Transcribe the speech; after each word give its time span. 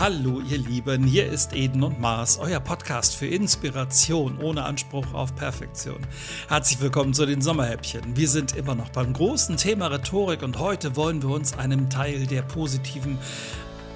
Hallo 0.00 0.40
ihr 0.48 0.56
Lieben, 0.56 1.04
hier 1.04 1.30
ist 1.30 1.54
Eden 1.54 1.82
und 1.82 2.00
Mars, 2.00 2.38
euer 2.38 2.58
Podcast 2.58 3.14
für 3.14 3.26
Inspiration 3.26 4.38
ohne 4.38 4.64
Anspruch 4.64 5.12
auf 5.12 5.36
Perfektion. 5.36 5.98
Herzlich 6.48 6.80
willkommen 6.80 7.12
zu 7.12 7.26
den 7.26 7.42
Sommerhäppchen. 7.42 8.16
Wir 8.16 8.26
sind 8.26 8.56
immer 8.56 8.74
noch 8.74 8.88
beim 8.88 9.12
großen 9.12 9.58
Thema 9.58 9.88
Rhetorik 9.88 10.42
und 10.42 10.58
heute 10.58 10.96
wollen 10.96 11.22
wir 11.22 11.28
uns 11.28 11.52
einem 11.58 11.90
Teil 11.90 12.26
der 12.26 12.40
positiven 12.40 13.18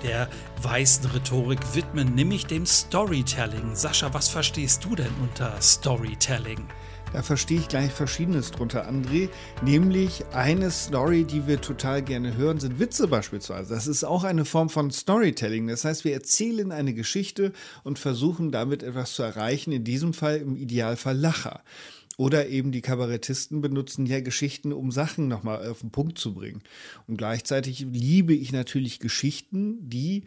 der 0.03 0.29
weißen 0.61 1.11
Rhetorik 1.11 1.61
widmen, 1.75 2.15
nämlich 2.15 2.45
dem 2.45 2.67
Storytelling. 2.67 3.75
Sascha, 3.75 4.13
was 4.13 4.29
verstehst 4.29 4.85
du 4.85 4.95
denn 4.95 5.15
unter 5.23 5.59
Storytelling? 5.63 6.67
Da 7.15 7.23
verstehe 7.23 7.61
ich 7.61 7.69
gleich 7.69 7.93
Verschiedenes 7.93 8.51
drunter, 8.51 8.91
André. 8.91 9.29
Nämlich 9.63 10.27
eine 10.33 10.73
Story, 10.73 11.23
die 11.23 11.47
wir 11.47 11.61
total 11.61 12.03
gerne 12.03 12.37
hören, 12.37 12.59
sind 12.59 12.81
Witze 12.81 13.07
beispielsweise. 13.07 13.73
Das 13.73 13.87
ist 13.87 14.03
auch 14.03 14.25
eine 14.25 14.45
Form 14.45 14.69
von 14.69 14.91
Storytelling. 14.91 15.69
Das 15.69 15.85
heißt, 15.85 16.05
wir 16.05 16.13
erzählen 16.13 16.73
eine 16.73 16.93
Geschichte 16.93 17.53
und 17.85 18.01
versuchen 18.01 18.51
damit 18.51 18.83
etwas 18.83 19.15
zu 19.15 19.23
erreichen. 19.23 19.71
In 19.71 19.85
diesem 19.85 20.13
Fall 20.13 20.39
im 20.39 20.57
Idealfall 20.57 21.17
Lacher. 21.17 21.63
Oder 22.17 22.49
eben 22.49 22.73
die 22.73 22.81
Kabarettisten 22.81 23.61
benutzen 23.61 24.07
ja 24.07 24.19
Geschichten, 24.19 24.73
um 24.73 24.91
Sachen 24.91 25.29
nochmal 25.29 25.69
auf 25.69 25.83
den 25.83 25.93
Punkt 25.93 26.19
zu 26.19 26.35
bringen. 26.35 26.63
Und 27.07 27.17
gleichzeitig 27.17 27.87
liebe 27.93 28.35
ich 28.35 28.51
natürlich 28.51 28.99
Geschichten, 28.99 29.89
die 29.89 30.25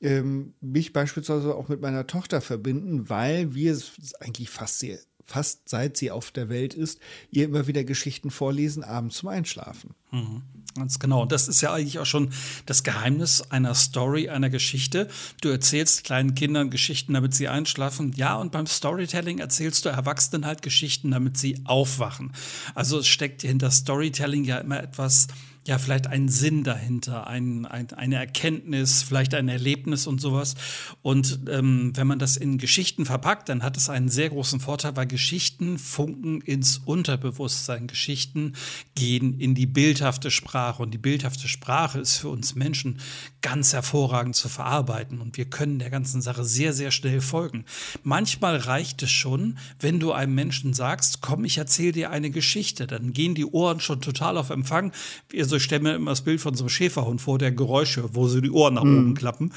ähm, 0.00 0.54
mich 0.60 0.92
beispielsweise 0.92 1.54
auch 1.54 1.68
mit 1.68 1.80
meiner 1.80 2.08
Tochter 2.08 2.40
verbinden, 2.40 3.08
weil 3.08 3.54
wir 3.54 3.70
es 3.70 3.92
eigentlich 4.18 4.50
fast 4.50 4.80
sehr 4.80 4.98
fast 5.24 5.68
seit 5.68 5.96
sie 5.96 6.10
auf 6.10 6.30
der 6.30 6.48
Welt 6.48 6.74
ist, 6.74 7.00
ihr 7.30 7.44
immer 7.44 7.66
wieder 7.66 7.84
Geschichten 7.84 8.30
vorlesen, 8.30 8.84
abends 8.84 9.16
zum 9.16 9.28
Einschlafen. 9.28 9.94
Mhm. 10.10 10.42
Ganz 10.76 10.98
genau. 10.98 11.22
Und 11.22 11.30
das 11.30 11.46
ist 11.46 11.60
ja 11.60 11.72
eigentlich 11.72 12.00
auch 12.00 12.06
schon 12.06 12.30
das 12.66 12.82
Geheimnis 12.82 13.42
einer 13.42 13.74
Story, 13.74 14.28
einer 14.28 14.50
Geschichte. 14.50 15.08
Du 15.40 15.48
erzählst 15.48 16.02
kleinen 16.02 16.34
Kindern 16.34 16.70
Geschichten, 16.70 17.14
damit 17.14 17.32
sie 17.32 17.46
einschlafen. 17.46 18.12
Ja, 18.16 18.34
und 18.34 18.50
beim 18.50 18.66
Storytelling 18.66 19.38
erzählst 19.38 19.84
du 19.84 19.90
Erwachsenen 19.90 20.46
halt 20.46 20.62
Geschichten, 20.62 21.12
damit 21.12 21.38
sie 21.38 21.60
aufwachen. 21.64 22.32
Also 22.74 22.98
es 22.98 23.06
steckt 23.06 23.42
hinter 23.42 23.70
Storytelling 23.70 24.44
ja 24.44 24.58
immer 24.58 24.82
etwas 24.82 25.28
ja 25.66 25.78
vielleicht 25.78 26.06
einen 26.06 26.28
Sinn 26.28 26.62
dahinter, 26.62 27.26
ein, 27.26 27.64
ein, 27.64 27.90
eine 27.92 28.16
Erkenntnis, 28.16 29.02
vielleicht 29.02 29.34
ein 29.34 29.48
Erlebnis 29.48 30.06
und 30.06 30.20
sowas. 30.20 30.54
Und 31.02 31.40
ähm, 31.50 31.92
wenn 31.94 32.06
man 32.06 32.18
das 32.18 32.36
in 32.36 32.58
Geschichten 32.58 33.06
verpackt, 33.06 33.48
dann 33.48 33.62
hat 33.62 33.76
es 33.76 33.88
einen 33.88 34.08
sehr 34.08 34.28
großen 34.28 34.60
Vorteil, 34.60 34.96
weil 34.96 35.06
Geschichten 35.06 35.78
funken 35.78 36.40
ins 36.42 36.78
Unterbewusstsein. 36.78 37.86
Geschichten 37.86 38.54
gehen 38.94 39.40
in 39.40 39.54
die 39.54 39.66
bildhafte 39.66 40.30
Sprache 40.30 40.82
und 40.82 40.92
die 40.92 40.98
bildhafte 40.98 41.48
Sprache 41.48 41.98
ist 41.98 42.18
für 42.18 42.28
uns 42.28 42.54
Menschen 42.54 42.98
ganz 43.40 43.72
hervorragend 43.72 44.36
zu 44.36 44.48
verarbeiten 44.48 45.20
und 45.20 45.36
wir 45.36 45.44
können 45.44 45.78
der 45.78 45.90
ganzen 45.90 46.22
Sache 46.22 46.44
sehr, 46.44 46.72
sehr 46.72 46.90
schnell 46.90 47.20
folgen. 47.20 47.64
Manchmal 48.02 48.56
reicht 48.56 49.02
es 49.02 49.10
schon, 49.10 49.58
wenn 49.80 50.00
du 50.00 50.12
einem 50.12 50.34
Menschen 50.34 50.72
sagst, 50.72 51.20
komm, 51.20 51.44
ich 51.44 51.58
erzähle 51.58 51.92
dir 51.92 52.10
eine 52.10 52.30
Geschichte, 52.30 52.86
dann 52.86 53.12
gehen 53.12 53.34
die 53.34 53.44
Ohren 53.44 53.80
schon 53.80 54.00
total 54.00 54.38
auf 54.38 54.50
Empfang. 54.50 54.92
Wir 55.28 55.44
also 55.54 55.62
ich 55.62 55.66
stelle 55.66 55.84
mir 55.84 55.94
immer 55.94 56.10
das 56.10 56.22
Bild 56.22 56.40
von 56.40 56.54
so 56.54 56.64
einem 56.64 56.68
Schäferhund 56.68 57.20
vor, 57.20 57.38
der 57.38 57.52
Geräusche, 57.52 58.12
wo 58.12 58.26
so 58.26 58.40
die 58.40 58.50
Ohren 58.50 58.74
nach 58.74 58.82
mm. 58.82 58.98
oben 58.98 59.14
klappen. 59.14 59.52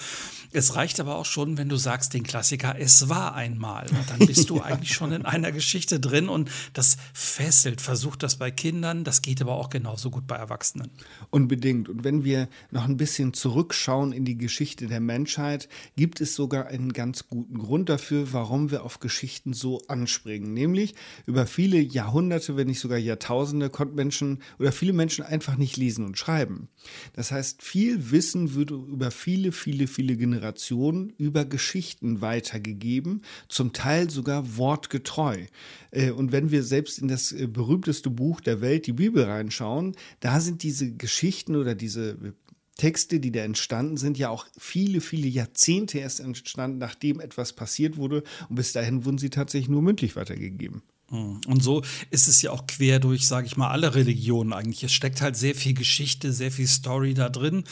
Es 0.54 0.76
reicht 0.76 1.00
aber 1.00 1.16
auch 1.16 1.26
schon, 1.26 1.58
wenn 1.58 1.70
du 1.70 1.76
sagst 1.76 2.14
den 2.14 2.23
Klassiker, 2.23 2.76
es 2.80 3.09
war 3.09 3.34
einmal. 3.34 3.88
Und 3.89 4.09
dann 4.09 4.20
bist 4.28 4.50
du 4.50 4.62
eigentlich 4.62 4.94
schon 4.94 5.12
in 5.12 5.26
einer 5.26 5.52
Geschichte 5.52 6.00
drin 6.00 6.30
und 6.30 6.52
das 6.73 6.98
fesselt. 7.14 7.81
Versucht 7.81 8.22
das 8.22 8.38
bei 8.38 8.52
Kindern, 8.52 9.04
das 9.04 9.23
geht 9.23 9.42
aber 9.42 9.56
auch 9.56 9.70
genauso 9.70 10.12
gut 10.12 10.28
bei 10.28 10.36
Erwachsenen. 10.36 10.89
Unbedingt. 11.31 11.89
Und 11.89 12.04
wenn 12.04 12.23
wir 12.23 12.48
noch 12.70 12.86
ein 12.86 12.95
bisschen 12.95 13.34
zurückschauen 13.34 14.14
in 14.14 14.23
die 14.23 14.38
Geschichte 14.38 14.86
der 14.86 15.00
Menschheit, 15.00 15.67
gibt 15.95 16.22
es 16.22 16.36
sogar 16.36 16.67
einen 16.67 16.94
ganz 16.94 17.27
guten 17.27 17.58
Grund 17.58 17.89
dafür, 17.89 18.32
warum 18.33 18.70
wir 18.70 18.83
auf 18.83 19.00
Geschichten 19.00 19.54
so 19.54 19.82
anspringen. 19.88 20.54
Nämlich 20.54 20.94
über 21.26 21.48
viele 21.48 21.80
Jahrhunderte, 21.80 22.55
wenn 22.55 22.67
nicht 22.67 22.80
sogar 22.80 23.00
Jahrtausende, 23.00 23.71
konnten 23.71 23.95
Menschen 23.95 24.44
oder 24.60 24.71
viele 24.71 24.94
Menschen 24.94 25.26
einfach 25.26 25.58
nicht 25.58 25.76
lesen 25.76 25.86
und 26.05 26.17
schreiben. 26.17 26.70
Das 27.14 27.31
heißt, 27.31 27.61
viel 27.61 28.11
Wissen 28.11 28.53
würde 28.53 28.75
über 28.75 29.11
viele, 29.11 29.52
viele, 29.52 29.87
viele 29.87 30.17
Generationen 30.17 30.48
Generation 30.48 31.14
über 31.17 31.45
Geschichten 31.45 32.21
weitergegeben, 32.21 33.21
zum 33.48 33.73
Teil 33.73 34.09
sogar 34.09 34.58
wortgetreu. 34.58 35.45
Äh, 35.92 36.11
und 36.11 36.31
wenn 36.31 36.52
wir 36.52 36.64
selbst 36.64 36.99
in 36.99 37.08
das 37.08 37.31
äh, 37.31 37.47
berühmteste 37.47 38.09
Buch 38.09 38.42
der 38.42 38.61
Welt, 38.61 38.87
die 38.87 38.93
Bibel, 38.93 39.23
reinschauen, 39.23 39.95
da 40.20 40.39
sind 40.39 40.64
diese 40.64 40.93
Geschichten 40.93 41.55
oder 41.55 41.76
diese 41.76 42.33
Texte, 42.77 43.20
die 43.20 43.31
da 43.31 43.42
entstanden 43.42 43.97
sind, 43.97 44.17
ja 44.17 44.30
auch 44.30 44.45
viele, 44.58 45.02
viele 45.02 45.27
Jahrzehnte 45.27 45.97
erst 45.99 46.20
entstanden, 46.20 46.77
nachdem 46.77 47.20
etwas 47.20 47.53
passiert 47.53 47.97
wurde. 47.97 48.23
Und 48.49 48.55
bis 48.55 48.73
dahin 48.73 49.03
wurden 49.03 49.17
sie 49.17 49.31
tatsächlich 49.31 49.70
nur 49.70 49.81
mündlich 49.81 50.15
weitergegeben. 50.15 50.83
Hm. 51.10 51.40
Und 51.48 51.64
so 51.64 51.84
ist 52.10 52.28
es 52.28 52.42
ja 52.42 52.52
auch 52.52 52.68
quer 52.68 53.00
durch, 53.00 53.28
sage 53.28 53.48
ich 53.48 53.56
mal, 53.56 53.70
alle 53.70 53.95
Religionen 53.95 54.52
eigentlich. 54.52 54.84
Es 54.84 54.92
steckt 54.92 55.22
halt 55.22 55.38
sehr 55.38 55.56
viel 55.56 55.73
Geschichte, 55.73 56.34
sehr 56.34 56.52
viel 56.52 56.68
Story 56.68 57.14
da 57.14 57.30
drin. 57.30 57.64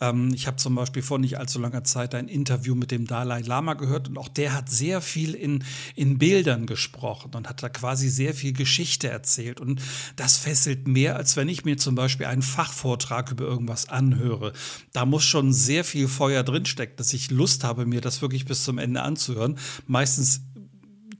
Ähm, 0.00 0.32
ich 0.32 0.46
habe 0.46 0.58
zum 0.58 0.76
Beispiel 0.76 1.02
vor 1.02 1.18
nicht 1.18 1.36
allzu 1.36 1.58
langer 1.58 1.82
Zeit 1.82 2.14
ein 2.14 2.28
Interview 2.28 2.76
mit 2.76 2.92
dem 2.92 3.08
Dalai 3.08 3.40
Lama 3.40 3.74
gehört 3.74 4.08
und 4.08 4.16
auch 4.16 4.28
der 4.28 4.54
hat 4.54 4.70
sehr 4.70 5.00
viel 5.00 5.34
in, 5.34 5.64
in 5.96 6.18
Bildern 6.18 6.66
gesprochen 6.66 7.32
und 7.34 7.48
hat 7.48 7.64
da 7.64 7.68
quasi 7.68 8.08
sehr 8.08 8.32
viel 8.32 8.52
Geschichte 8.52 9.08
erzählt. 9.08 9.60
Und 9.60 9.82
das 10.14 10.36
fesselt 10.36 10.86
mehr, 10.86 11.16
als 11.16 11.36
wenn 11.36 11.48
ich 11.48 11.64
mir 11.64 11.76
zum 11.76 11.96
Beispiel 11.96 12.26
einen 12.26 12.42
Fachvortrag 12.42 13.32
über 13.32 13.44
irgendwas 13.44 13.88
anhöre. 13.88 14.52
Da 14.92 15.04
muss 15.04 15.24
schon 15.24 15.52
sehr 15.52 15.82
viel 15.82 16.06
Feuer 16.06 16.44
drinstecken, 16.44 16.96
dass 16.96 17.12
ich 17.12 17.32
Lust 17.32 17.64
habe, 17.64 17.86
mir 17.86 18.00
das 18.00 18.22
wirklich 18.22 18.44
bis 18.44 18.62
zum 18.62 18.78
Ende 18.78 19.02
anzuhören. 19.02 19.58
Meistens 19.88 20.42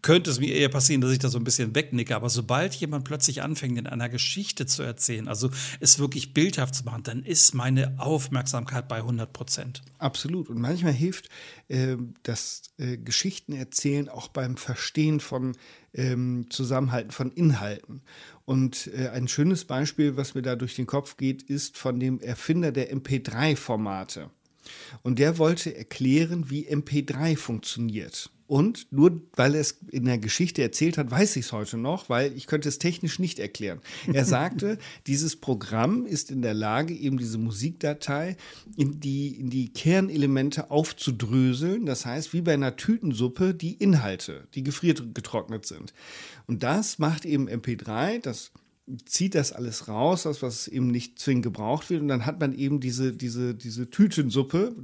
könnte 0.04 0.30
es 0.30 0.38
mir 0.38 0.54
eher 0.54 0.68
passieren, 0.68 1.00
dass 1.00 1.12
ich 1.12 1.18
da 1.18 1.30
so 1.30 1.38
ein 1.38 1.44
bisschen 1.44 1.74
wegnicke. 1.74 2.14
Aber 2.14 2.28
sobald 2.28 2.74
jemand 2.74 3.04
plötzlich 3.04 3.40
anfängt, 3.40 3.78
in 3.78 3.86
einer 3.86 4.10
Geschichte 4.10 4.66
zu 4.66 4.82
erzählen, 4.82 5.28
also 5.28 5.50
es 5.80 5.98
wirklich 5.98 6.34
bildhaft 6.34 6.74
zu 6.74 6.84
machen, 6.84 7.02
dann 7.04 7.22
ist 7.22 7.54
meine 7.54 7.94
Aufmerksamkeit 7.98 8.86
bei 8.86 8.98
100 8.98 9.32
Prozent. 9.32 9.82
Absolut. 9.98 10.50
Und 10.50 10.60
manchmal 10.60 10.92
hilft 10.92 11.30
äh, 11.68 11.96
das 12.22 12.62
äh, 12.76 12.98
Geschichtenerzählen 12.98 14.10
auch 14.10 14.28
beim 14.28 14.58
Verstehen 14.58 15.20
von 15.20 15.56
ähm, 15.94 16.48
Zusammenhalten 16.50 17.10
von 17.10 17.32
Inhalten. 17.32 18.02
Und 18.44 18.90
äh, 18.94 19.08
ein 19.08 19.26
schönes 19.26 19.64
Beispiel, 19.64 20.18
was 20.18 20.34
mir 20.34 20.42
da 20.42 20.54
durch 20.54 20.76
den 20.76 20.86
Kopf 20.86 21.16
geht, 21.16 21.42
ist 21.44 21.78
von 21.78 21.98
dem 21.98 22.20
Erfinder 22.20 22.72
der 22.72 22.94
MP3-Formate. 22.94 24.28
Und 25.02 25.18
der 25.18 25.38
wollte 25.38 25.74
erklären, 25.74 26.50
wie 26.50 26.68
MP3 26.68 27.38
funktioniert. 27.38 28.30
Und 28.46 28.92
nur 28.92 29.22
weil 29.36 29.54
er 29.54 29.62
es 29.62 29.78
in 29.90 30.04
der 30.04 30.18
Geschichte 30.18 30.62
erzählt 30.62 30.98
hat, 30.98 31.10
weiß 31.10 31.36
ich 31.36 31.46
es 31.46 31.52
heute 31.52 31.78
noch, 31.78 32.10
weil 32.10 32.36
ich 32.36 32.46
könnte 32.46 32.68
es 32.68 32.78
technisch 32.78 33.18
nicht 33.18 33.38
erklären. 33.38 33.80
Er 34.12 34.26
sagte, 34.26 34.78
dieses 35.06 35.36
Programm 35.36 36.04
ist 36.04 36.30
in 36.30 36.42
der 36.42 36.52
Lage, 36.52 36.94
eben 36.94 37.16
diese 37.16 37.38
Musikdatei 37.38 38.36
in 38.76 39.00
die, 39.00 39.28
in 39.28 39.48
die 39.48 39.72
Kernelemente 39.72 40.70
aufzudröseln. 40.70 41.86
Das 41.86 42.04
heißt, 42.04 42.34
wie 42.34 42.42
bei 42.42 42.54
einer 42.54 42.76
Tütensuppe, 42.76 43.54
die 43.54 43.72
Inhalte, 43.72 44.46
die 44.54 44.62
gefriergetrocknet 44.62 45.64
sind. 45.64 45.94
Und 46.46 46.62
das 46.62 46.98
macht 46.98 47.24
eben 47.24 47.48
MP3, 47.48 48.20
das 48.20 48.52
zieht 49.06 49.34
das 49.34 49.52
alles 49.52 49.88
raus, 49.88 50.24
das, 50.24 50.42
was 50.42 50.68
eben 50.68 50.88
nicht 50.88 51.18
zwingend 51.18 51.44
gebraucht 51.44 51.88
wird. 51.88 52.02
Und 52.02 52.08
dann 52.08 52.26
hat 52.26 52.38
man 52.40 52.52
eben 52.52 52.80
diese, 52.80 53.12
diese, 53.12 53.54
diese 53.54 53.88
Tütensuppe, 53.88 54.74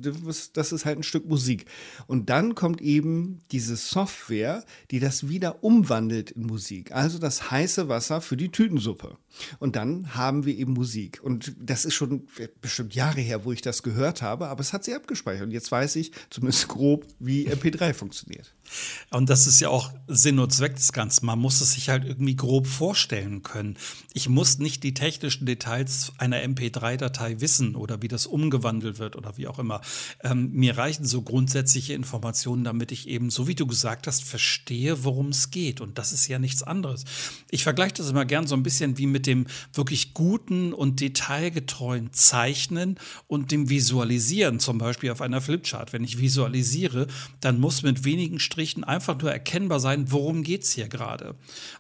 das 0.55 0.73
ist 0.73 0.85
halt 0.85 0.99
ein 0.99 1.03
Stück 1.03 1.29
Musik. 1.29 1.67
Und 2.07 2.31
dann 2.31 2.55
kommt 2.55 2.81
eben 2.81 3.41
diese 3.53 3.77
Software, 3.77 4.65
die 4.91 5.01
das 5.01 5.29
wieder 5.29 5.63
umwandelt 5.63 6.31
in 6.31 6.47
Musik. 6.47 6.93
Also 6.93 7.19
das 7.19 7.51
heiße 7.51 7.89
Wasser 7.89 8.21
für 8.23 8.37
die 8.37 8.51
Tütensuppe. 8.51 9.19
Und 9.59 9.77
dann 9.77 10.15
haben 10.15 10.47
wir 10.47 10.57
eben 10.57 10.73
Musik. 10.73 11.21
Und 11.23 11.55
das 11.61 11.85
ist 11.85 11.95
schon 11.95 12.27
bestimmt 12.63 12.95
Jahre 12.95 13.21
her, 13.21 13.45
wo 13.45 13.53
ich 13.53 13.61
das 13.61 13.83
gehört 13.83 14.23
habe, 14.23 14.49
aber 14.49 14.61
es 14.61 14.73
hat 14.73 14.85
sie 14.85 14.95
abgespeichert. 14.95 15.45
Und 15.45 15.53
jetzt 15.53 15.71
weiß 15.71 15.97
ich 15.97 16.13
zumindest 16.31 16.69
grob, 16.69 17.07
wie 17.19 17.49
MP3 17.49 17.93
funktioniert. 17.93 18.55
Und 19.11 19.29
das 19.29 19.47
ist 19.47 19.61
ja 19.61 19.69
auch 19.69 19.93
Sinn 20.07 20.39
und 20.39 20.53
Zweck 20.53 20.77
des 20.77 20.93
Ganzen. 20.93 21.27
Man 21.27 21.39
muss 21.39 21.61
es 21.61 21.73
sich 21.73 21.89
halt 21.89 22.05
irgendwie 22.05 22.37
grob 22.37 22.67
vorstellen 22.67 23.43
können. 23.43 23.77
Ich 24.13 24.29
muss 24.29 24.59
nicht 24.59 24.83
die 24.85 24.95
technischen 24.95 25.47
Details 25.47 26.13
einer 26.19 26.39
MP3-Datei 26.39 27.41
wissen 27.41 27.75
oder 27.75 28.03
wie 28.03 28.09
das 28.09 28.27
umgewandelt 28.27 28.99
wird 28.99 29.17
oder 29.17 29.37
wie 29.37 29.49
auch 29.49 29.59
immer. 29.59 29.81
Ähm, 30.23 30.51
mir 30.53 30.79
reichen 30.79 31.05
so 31.05 31.23
grundsätzliche 31.23 31.95
Informationen, 31.95 32.65
damit 32.65 32.93
ich 32.93 33.09
eben, 33.09 33.31
so 33.31 33.49
wie 33.49 33.55
du 33.55 33.67
gesagt 33.67 34.07
hast, 34.07 34.23
verstehe, 34.23 35.05
worum 35.05 35.31
es 35.31 35.51
geht. 35.51 35.81
Und 35.81 35.99
das 35.99 36.13
ist 36.13 36.29
ja 36.29 36.39
nichts 36.39 36.63
anderes. 36.63 37.05
Ich 37.51 37.65
vergleiche 37.65 37.95
das 37.95 38.11
immer 38.11 38.25
gern 38.25 38.47
so 38.47 38.55
ein 38.55 38.63
bisschen 38.63 38.99
wie 38.99 39.07
mit 39.07 39.27
dem 39.27 39.47
wirklich 39.75 40.15
guten 40.15 40.73
und 40.73 41.01
detailgetreuen 41.01 42.13
Zeichnen 42.13 42.99
und 43.27 43.51
dem 43.51 43.69
Visualisieren, 43.69 44.61
zum 44.61 44.79
Beispiel 44.79 45.11
auf 45.11 45.21
einer 45.21 45.41
Flipchart. 45.41 45.93
Wenn 45.93 46.05
ich 46.05 46.19
visualisiere, 46.19 47.09
dann 47.41 47.59
muss 47.59 47.83
mit 47.83 48.05
wenigen 48.05 48.39
Strichen 48.39 48.60
Anführungsstrichen 48.61 48.85
einfach 48.85 49.19
nur 49.19 49.33
erkennbar 49.33 49.81
sein, 49.81 50.13
worum 50.13 50.43
geht 50.43 50.65
es 50.65 50.73
hier 50.73 50.89
gerade. 50.89 51.35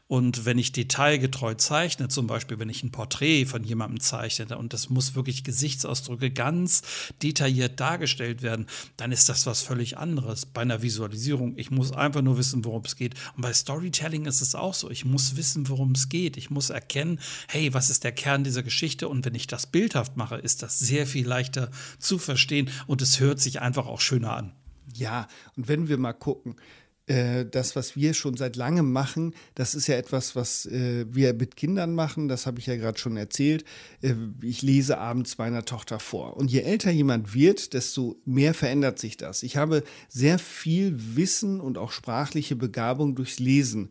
Und 0.09 0.45
wenn 0.45 0.59
ich 0.59 0.73
detailgetreu 0.73 1.55
zeichne, 1.55 2.09
zum 2.09 2.27
Beispiel, 2.27 2.59
wenn 2.59 2.69
ich 2.69 2.83
ein 2.83 2.91
Porträt 2.91 3.45
von 3.45 3.65
jemandem 3.65 4.01
zeichne 4.01 4.57
und 4.57 4.73
das 4.73 4.89
muss 4.89 5.15
wirklich 5.15 5.45
Gesichtsausdrücke 5.45 6.31
ganz 6.31 6.83
detailliert 7.23 7.79
dargestellt 7.79 8.43
werden, 8.43 8.67
dann 8.97 9.13
ist 9.13 9.29
das 9.29 9.47
was 9.47 9.63
völlig 9.63 9.99
anderes. 9.99 10.47
Bei 10.47 10.63
einer 10.63 10.83
Visualisierung, 10.83 11.55
ich 11.57 11.71
muss 11.71 11.93
einfach 11.93 12.23
nur 12.23 12.39
wissen, 12.39 12.65
worum 12.65 12.83
es 12.85 12.97
geht. 12.97 13.15
Und 13.37 13.43
bei 13.43 13.53
Storytelling 13.53 14.25
ist 14.27 14.41
es 14.41 14.55
auch 14.55 14.75
so. 14.75 14.91
Ich 14.91 15.05
muss 15.05 15.37
wissen, 15.37 15.69
worum 15.69 15.93
es 15.93 16.09
geht. 16.09 16.37
Ich 16.37 16.51
muss 16.51 16.71
erkennen, 16.71 17.21
hey, 17.49 17.75
was 17.75 17.91
ist 17.91 18.05
der 18.05 18.13
Kern 18.13 18.45
dieser 18.45 18.63
Geschichte? 18.63 19.09
Und 19.09 19.25
wenn 19.25 19.35
ich 19.35 19.47
das 19.47 19.67
bildhaft 19.67 20.17
mache, 20.17 20.37
ist 20.37 20.63
das 20.63 20.79
sehr 20.79 21.07
viel 21.07 21.27
leichter 21.27 21.71
zu 21.99 22.19
verstehen 22.19 22.71
und 22.87 23.03
es 23.03 23.21
hört 23.21 23.41
sich 23.41 23.61
einfach 23.61 23.87
auch 23.87 24.01
schöner 24.01 24.37
an. 24.37 24.53
Ja, 24.95 25.29
und 25.57 25.69
wenn 25.69 25.89
wir 25.89 25.99
mal 25.99 26.13
gucken, 26.13 26.57
äh, 27.11 27.45
das, 27.45 27.75
was 27.75 27.97
wir 27.97 28.15
schon 28.15 28.37
seit 28.37 28.55
langem 28.55 28.93
machen, 28.93 29.35
das 29.57 29.75
ist 29.75 29.89
ja 29.89 29.97
etwas, 29.97 30.37
was 30.37 30.67
äh, 30.67 31.07
wir 31.11 31.35
mit 31.35 31.57
Kindern 31.57 31.93
machen. 31.93 32.29
Das 32.29 32.47
habe 32.47 32.61
ich 32.61 32.67
ja 32.67 32.77
gerade 32.77 33.01
schon 33.01 33.17
erzählt. 33.17 33.65
Äh, 34.01 34.15
ich 34.43 34.63
lese 34.63 34.99
abends 34.99 35.37
meiner 35.37 35.65
Tochter 35.65 35.99
vor. 35.99 36.37
Und 36.37 36.53
je 36.53 36.61
älter 36.61 36.93
jemand 36.93 37.35
wird, 37.35 37.75
desto 37.75 38.21
mehr 38.25 38.55
verändert 38.55 39.01
sich 39.01 39.17
das. 39.17 39.43
Ich 39.43 39.57
habe 39.57 39.83
sehr 40.09 40.39
viel 40.39 40.95
Wissen 41.17 41.61
und 41.61 41.79
auch 41.79 41.91
sprachliche 41.91 42.55
Begabung 42.55 43.17
durchs 43.17 43.41
Lesen 43.41 43.91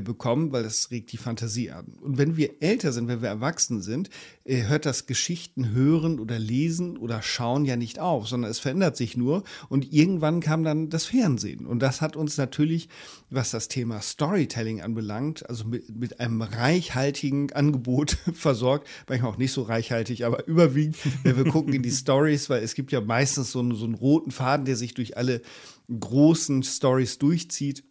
bekommen, 0.00 0.50
weil 0.50 0.64
das 0.64 0.90
regt 0.90 1.12
die 1.12 1.16
Fantasie 1.16 1.70
an. 1.70 1.86
Und 2.00 2.18
wenn 2.18 2.36
wir 2.36 2.60
älter 2.60 2.92
sind, 2.92 3.06
wenn 3.06 3.22
wir 3.22 3.28
erwachsen 3.28 3.82
sind, 3.82 4.10
äh, 4.44 4.64
hört 4.64 4.84
das 4.84 5.06
Geschichten 5.06 5.70
hören 5.70 6.18
oder 6.18 6.38
lesen 6.38 6.96
oder 6.96 7.22
schauen 7.22 7.64
ja 7.64 7.76
nicht 7.76 8.00
auf, 8.00 8.26
sondern 8.26 8.50
es 8.50 8.58
verändert 8.58 8.96
sich 8.96 9.16
nur. 9.16 9.44
Und 9.68 9.92
irgendwann 9.92 10.40
kam 10.40 10.64
dann 10.64 10.90
das 10.90 11.06
Fernsehen. 11.06 11.66
Und 11.66 11.80
das 11.80 12.00
hat 12.00 12.16
uns 12.16 12.36
natürlich, 12.36 12.88
was 13.30 13.52
das 13.52 13.68
Thema 13.68 14.00
Storytelling 14.00 14.82
anbelangt, 14.82 15.48
also 15.48 15.64
mit, 15.64 15.94
mit 15.96 16.18
einem 16.18 16.42
reichhaltigen 16.42 17.52
Angebot 17.52 18.18
versorgt. 18.34 18.88
Manchmal 19.08 19.30
auch 19.30 19.38
nicht 19.38 19.52
so 19.52 19.62
reichhaltig, 19.62 20.24
aber 20.24 20.48
überwiegend. 20.48 20.96
Wir 21.22 21.44
gucken 21.44 21.72
in 21.72 21.82
die 21.82 21.90
Stories, 21.92 22.50
weil 22.50 22.62
es 22.64 22.74
gibt 22.74 22.90
ja 22.90 23.00
meistens 23.00 23.52
so 23.52 23.60
einen, 23.60 23.76
so 23.76 23.84
einen 23.84 23.94
roten 23.94 24.32
Faden, 24.32 24.66
der 24.66 24.74
sich 24.74 24.94
durch 24.94 25.16
alle 25.16 25.42
großen 25.88 26.64
Stories 26.64 27.18
durchzieht. 27.18 27.84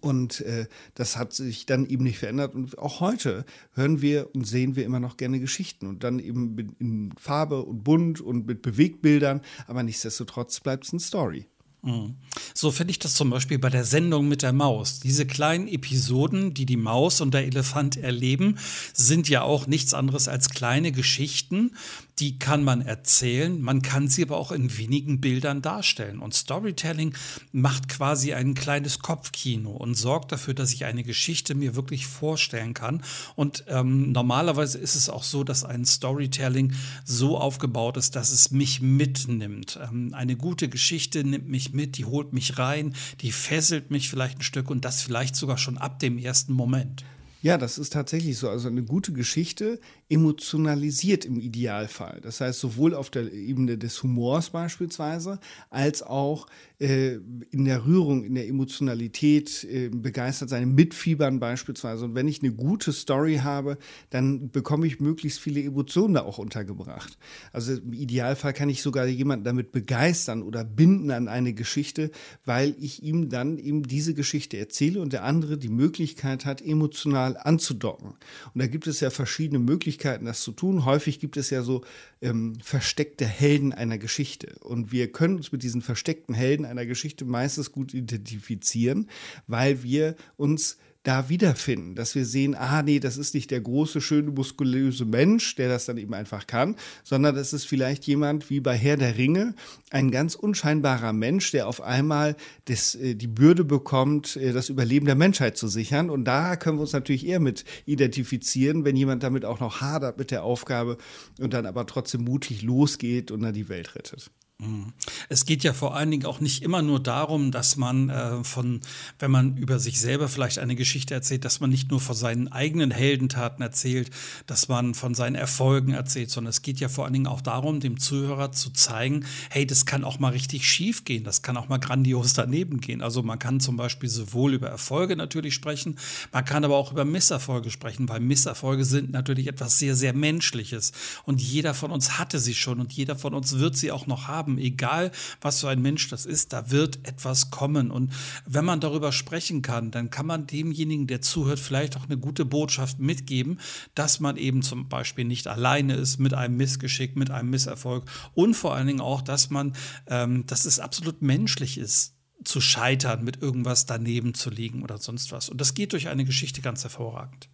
Und 0.00 0.40
äh, 0.42 0.66
das 0.94 1.16
hat 1.16 1.32
sich 1.32 1.66
dann 1.66 1.86
eben 1.86 2.04
nicht 2.04 2.18
verändert. 2.18 2.54
Und 2.54 2.78
auch 2.78 3.00
heute 3.00 3.44
hören 3.74 4.00
wir 4.02 4.34
und 4.34 4.46
sehen 4.46 4.76
wir 4.76 4.84
immer 4.84 5.00
noch 5.00 5.16
gerne 5.16 5.40
Geschichten. 5.40 5.86
Und 5.86 6.04
dann 6.04 6.18
eben 6.18 6.74
in 6.78 7.12
Farbe 7.18 7.62
und 7.62 7.84
bunt 7.84 8.20
und 8.20 8.46
mit 8.46 8.62
Bewegbildern. 8.62 9.40
Aber 9.66 9.82
nichtsdestotrotz 9.82 10.60
bleibt 10.60 10.84
es 10.84 10.92
eine 10.92 11.00
Story. 11.00 11.46
Mhm. 11.82 12.16
So 12.54 12.70
finde 12.70 12.90
ich 12.90 12.98
das 12.98 13.14
zum 13.14 13.30
Beispiel 13.30 13.58
bei 13.58 13.70
der 13.70 13.84
Sendung 13.84 14.28
mit 14.28 14.42
der 14.42 14.52
Maus. 14.52 15.00
Diese 15.00 15.26
kleinen 15.26 15.68
Episoden, 15.68 16.52
die 16.54 16.66
die 16.66 16.76
Maus 16.76 17.20
und 17.20 17.34
der 17.34 17.46
Elefant 17.46 17.96
erleben, 17.96 18.58
sind 18.92 19.28
ja 19.28 19.42
auch 19.42 19.66
nichts 19.66 19.94
anderes 19.94 20.28
als 20.28 20.50
kleine 20.50 20.90
Geschichten, 20.90 21.72
die 22.18 22.38
kann 22.38 22.64
man 22.64 22.80
erzählen, 22.80 23.60
man 23.60 23.82
kann 23.82 24.08
sie 24.08 24.22
aber 24.22 24.36
auch 24.36 24.52
in 24.52 24.76
wenigen 24.76 25.20
Bildern 25.20 25.62
darstellen. 25.62 26.18
Und 26.18 26.34
Storytelling 26.34 27.14
macht 27.52 27.88
quasi 27.88 28.34
ein 28.34 28.54
kleines 28.54 28.98
Kopfkino 28.98 29.70
und 29.70 29.94
sorgt 29.94 30.32
dafür, 30.32 30.54
dass 30.54 30.72
ich 30.72 30.84
eine 30.84 31.04
Geschichte 31.04 31.54
mir 31.54 31.76
wirklich 31.76 32.06
vorstellen 32.06 32.74
kann. 32.74 33.02
Und 33.36 33.64
ähm, 33.68 34.12
normalerweise 34.12 34.78
ist 34.78 34.94
es 34.94 35.08
auch 35.08 35.22
so, 35.22 35.44
dass 35.44 35.64
ein 35.64 35.84
Storytelling 35.84 36.72
so 37.04 37.38
aufgebaut 37.38 37.96
ist, 37.96 38.16
dass 38.16 38.32
es 38.32 38.50
mich 38.50 38.80
mitnimmt. 38.80 39.78
Ähm, 39.82 40.12
eine 40.14 40.36
gute 40.36 40.68
Geschichte 40.68 41.22
nimmt 41.24 41.48
mich 41.48 41.72
mit, 41.72 41.98
die 41.98 42.04
holt 42.04 42.32
mich 42.32 42.58
rein, 42.58 42.94
die 43.20 43.32
fesselt 43.32 43.90
mich 43.90 44.08
vielleicht 44.08 44.38
ein 44.38 44.42
Stück 44.42 44.70
und 44.70 44.84
das 44.84 45.02
vielleicht 45.02 45.36
sogar 45.36 45.58
schon 45.58 45.78
ab 45.78 46.00
dem 46.00 46.18
ersten 46.18 46.52
Moment. 46.52 47.04
Ja, 47.40 47.56
das 47.56 47.78
ist 47.78 47.92
tatsächlich 47.92 48.36
so. 48.36 48.48
Also 48.48 48.68
eine 48.68 48.82
gute 48.82 49.12
Geschichte 49.12 49.80
emotionalisiert 50.08 51.24
im 51.26 51.38
Idealfall. 51.38 52.20
Das 52.22 52.40
heißt, 52.40 52.60
sowohl 52.60 52.94
auf 52.94 53.10
der 53.10 53.30
Ebene 53.32 53.76
des 53.76 54.02
Humors 54.02 54.50
beispielsweise, 54.50 55.38
als 55.68 56.02
auch 56.02 56.46
äh, 56.78 57.18
in 57.50 57.66
der 57.66 57.84
Rührung, 57.84 58.24
in 58.24 58.34
der 58.34 58.48
Emotionalität, 58.48 59.64
äh, 59.64 59.90
begeistert 59.90 60.48
seine 60.48 60.66
Mitfiebern 60.66 61.40
beispielsweise. 61.40 62.06
Und 62.06 62.14
wenn 62.14 62.26
ich 62.26 62.42
eine 62.42 62.52
gute 62.52 62.92
Story 62.92 63.40
habe, 63.42 63.76
dann 64.08 64.50
bekomme 64.50 64.86
ich 64.86 64.98
möglichst 64.98 65.40
viele 65.40 65.62
Emotionen 65.62 66.14
da 66.14 66.22
auch 66.22 66.38
untergebracht. 66.38 67.18
Also 67.52 67.74
im 67.74 67.92
Idealfall 67.92 68.54
kann 68.54 68.70
ich 68.70 68.80
sogar 68.80 69.06
jemanden 69.06 69.44
damit 69.44 69.72
begeistern 69.72 70.42
oder 70.42 70.64
binden 70.64 71.10
an 71.10 71.28
eine 71.28 71.52
Geschichte, 71.52 72.10
weil 72.46 72.74
ich 72.80 73.02
ihm 73.02 73.28
dann 73.28 73.58
eben 73.58 73.82
diese 73.82 74.14
Geschichte 74.14 74.56
erzähle 74.56 75.02
und 75.02 75.12
der 75.12 75.24
andere 75.24 75.58
die 75.58 75.68
Möglichkeit 75.68 76.46
hat, 76.46 76.62
emotional 76.62 77.36
anzudocken. 77.36 78.14
Und 78.54 78.62
da 78.62 78.66
gibt 78.66 78.86
es 78.86 79.00
ja 79.00 79.10
verschiedene 79.10 79.58
Möglichkeiten, 79.58 79.97
Möglichkeiten, 79.98 80.26
das 80.26 80.42
zu 80.42 80.52
tun. 80.52 80.84
Häufig 80.84 81.18
gibt 81.18 81.36
es 81.36 81.50
ja 81.50 81.62
so 81.62 81.82
ähm, 82.22 82.56
versteckte 82.62 83.26
Helden 83.26 83.72
einer 83.72 83.98
Geschichte. 83.98 84.56
Und 84.60 84.92
wir 84.92 85.10
können 85.10 85.36
uns 85.36 85.50
mit 85.50 85.62
diesen 85.62 85.82
versteckten 85.82 86.34
Helden 86.34 86.64
einer 86.64 86.86
Geschichte 86.86 87.24
meistens 87.24 87.72
gut 87.72 87.94
identifizieren, 87.94 89.08
weil 89.46 89.82
wir 89.82 90.14
uns 90.36 90.78
da 91.04 91.28
wiederfinden, 91.28 91.94
dass 91.94 92.14
wir 92.14 92.24
sehen, 92.24 92.54
ah 92.54 92.82
nee, 92.82 93.00
das 93.00 93.16
ist 93.16 93.34
nicht 93.34 93.50
der 93.50 93.60
große, 93.60 94.00
schöne, 94.00 94.30
muskulöse 94.30 95.04
Mensch, 95.04 95.54
der 95.54 95.68
das 95.68 95.86
dann 95.86 95.96
eben 95.96 96.12
einfach 96.12 96.46
kann, 96.46 96.76
sondern 97.04 97.34
das 97.34 97.52
ist 97.52 97.66
vielleicht 97.66 98.04
jemand 98.04 98.50
wie 98.50 98.60
bei 98.60 98.76
Herr 98.76 98.96
der 98.96 99.16
Ringe, 99.16 99.54
ein 99.90 100.10
ganz 100.10 100.34
unscheinbarer 100.34 101.12
Mensch, 101.12 101.50
der 101.52 101.68
auf 101.68 101.80
einmal 101.80 102.36
das, 102.66 102.94
äh, 102.94 103.14
die 103.14 103.28
Bürde 103.28 103.64
bekommt, 103.64 104.36
äh, 104.36 104.52
das 104.52 104.68
Überleben 104.68 105.06
der 105.06 105.14
Menschheit 105.14 105.56
zu 105.56 105.68
sichern. 105.68 106.10
Und 106.10 106.24
da 106.24 106.56
können 106.56 106.78
wir 106.78 106.82
uns 106.82 106.92
natürlich 106.92 107.26
eher 107.26 107.40
mit 107.40 107.64
identifizieren, 107.86 108.84
wenn 108.84 108.96
jemand 108.96 109.22
damit 109.22 109.44
auch 109.44 109.60
noch 109.60 109.80
hadert 109.80 110.18
mit 110.18 110.30
der 110.30 110.42
Aufgabe 110.42 110.98
und 111.38 111.54
dann 111.54 111.64
aber 111.64 111.86
trotzdem 111.86 112.24
mutig 112.24 112.62
losgeht 112.62 113.30
und 113.30 113.42
dann 113.42 113.54
die 113.54 113.68
Welt 113.68 113.94
rettet. 113.94 114.30
Mhm. 114.60 114.92
Es 115.28 115.46
geht 115.46 115.62
ja 115.62 115.72
vor 115.72 115.94
allen 115.94 116.10
Dingen 116.10 116.26
auch 116.26 116.40
nicht 116.40 116.64
immer 116.64 116.82
nur 116.82 117.00
darum, 117.00 117.52
dass 117.52 117.76
man 117.76 118.08
äh, 118.08 118.42
von, 118.42 118.80
wenn 119.20 119.30
man 119.30 119.56
über 119.56 119.78
sich 119.78 120.00
selber 120.00 120.26
vielleicht 120.26 120.58
eine 120.58 120.74
Geschichte 120.74 121.14
erzählt, 121.14 121.44
dass 121.44 121.60
man 121.60 121.70
nicht 121.70 121.92
nur 121.92 122.00
von 122.00 122.16
seinen 122.16 122.48
eigenen 122.48 122.90
Heldentaten 122.90 123.62
erzählt, 123.62 124.10
dass 124.46 124.66
man 124.66 124.94
von 124.94 125.14
seinen 125.14 125.36
Erfolgen 125.36 125.92
erzählt, 125.92 126.30
sondern 126.30 126.50
es 126.50 126.62
geht 126.62 126.80
ja 126.80 126.88
vor 126.88 127.04
allen 127.04 127.12
Dingen 127.12 127.28
auch 127.28 127.40
darum, 127.40 127.78
dem 127.78 128.00
Zuhörer 128.00 128.50
zu 128.50 128.70
zeigen, 128.70 129.24
hey, 129.48 129.64
das 129.64 129.86
kann 129.86 130.02
auch 130.02 130.18
mal 130.18 130.32
richtig 130.32 130.66
schief 130.66 131.04
gehen, 131.04 131.22
das 131.22 131.42
kann 131.42 131.56
auch 131.56 131.68
mal 131.68 131.78
grandios 131.78 132.32
daneben 132.32 132.80
gehen. 132.80 133.00
Also 133.00 133.22
man 133.22 133.38
kann 133.38 133.60
zum 133.60 133.76
Beispiel 133.76 134.08
sowohl 134.08 134.54
über 134.54 134.68
Erfolge 134.68 135.14
natürlich 135.14 135.54
sprechen, 135.54 136.00
man 136.32 136.44
kann 136.44 136.64
aber 136.64 136.76
auch 136.76 136.90
über 136.90 137.04
Misserfolge 137.04 137.70
sprechen, 137.70 138.08
weil 138.08 138.18
Misserfolge 138.18 138.84
sind 138.84 139.12
natürlich 139.12 139.46
etwas 139.46 139.78
sehr, 139.78 139.94
sehr 139.94 140.14
Menschliches 140.14 140.90
und 141.22 141.40
jeder 141.40 141.74
von 141.74 141.92
uns 141.92 142.18
hatte 142.18 142.40
sie 142.40 142.54
schon 142.54 142.80
und 142.80 142.92
jeder 142.92 143.14
von 143.14 143.34
uns 143.34 143.60
wird 143.60 143.76
sie 143.76 143.92
auch 143.92 144.08
noch 144.08 144.26
haben 144.26 144.47
haben, 144.48 144.58
egal 144.58 145.10
was 145.40 145.60
für 145.60 145.68
ein 145.68 145.82
Mensch 145.82 146.08
das 146.08 146.26
ist, 146.26 146.52
da 146.52 146.70
wird 146.70 147.06
etwas 147.06 147.50
kommen. 147.50 147.90
Und 147.90 148.12
wenn 148.46 148.64
man 148.64 148.80
darüber 148.80 149.12
sprechen 149.12 149.62
kann, 149.62 149.90
dann 149.90 150.10
kann 150.10 150.26
man 150.26 150.46
demjenigen, 150.46 151.06
der 151.06 151.20
zuhört, 151.20 151.58
vielleicht 151.58 151.96
auch 151.96 152.04
eine 152.04 152.16
gute 152.16 152.44
Botschaft 152.44 152.98
mitgeben, 152.98 153.60
dass 153.94 154.20
man 154.20 154.36
eben 154.36 154.62
zum 154.62 154.88
Beispiel 154.88 155.24
nicht 155.24 155.46
alleine 155.46 155.94
ist 155.94 156.18
mit 156.18 156.34
einem 156.34 156.56
Missgeschick, 156.56 157.16
mit 157.16 157.30
einem 157.30 157.50
Misserfolg 157.50 158.04
und 158.34 158.54
vor 158.54 158.74
allen 158.74 158.86
Dingen 158.86 159.00
auch, 159.00 159.22
dass 159.22 159.50
man, 159.50 159.74
ähm, 160.06 160.46
dass 160.46 160.64
es 160.64 160.80
absolut 160.80 161.22
menschlich 161.22 161.78
ist 161.78 162.14
zu 162.44 162.60
scheitern, 162.60 163.24
mit 163.24 163.42
irgendwas 163.42 163.86
daneben 163.86 164.32
zu 164.32 164.48
liegen 164.48 164.82
oder 164.82 164.98
sonst 164.98 165.32
was. 165.32 165.48
Und 165.48 165.60
das 165.60 165.74
geht 165.74 165.92
durch 165.92 166.08
eine 166.08 166.24
Geschichte 166.24 166.60
ganz 166.60 166.84
hervorragend. 166.84 167.48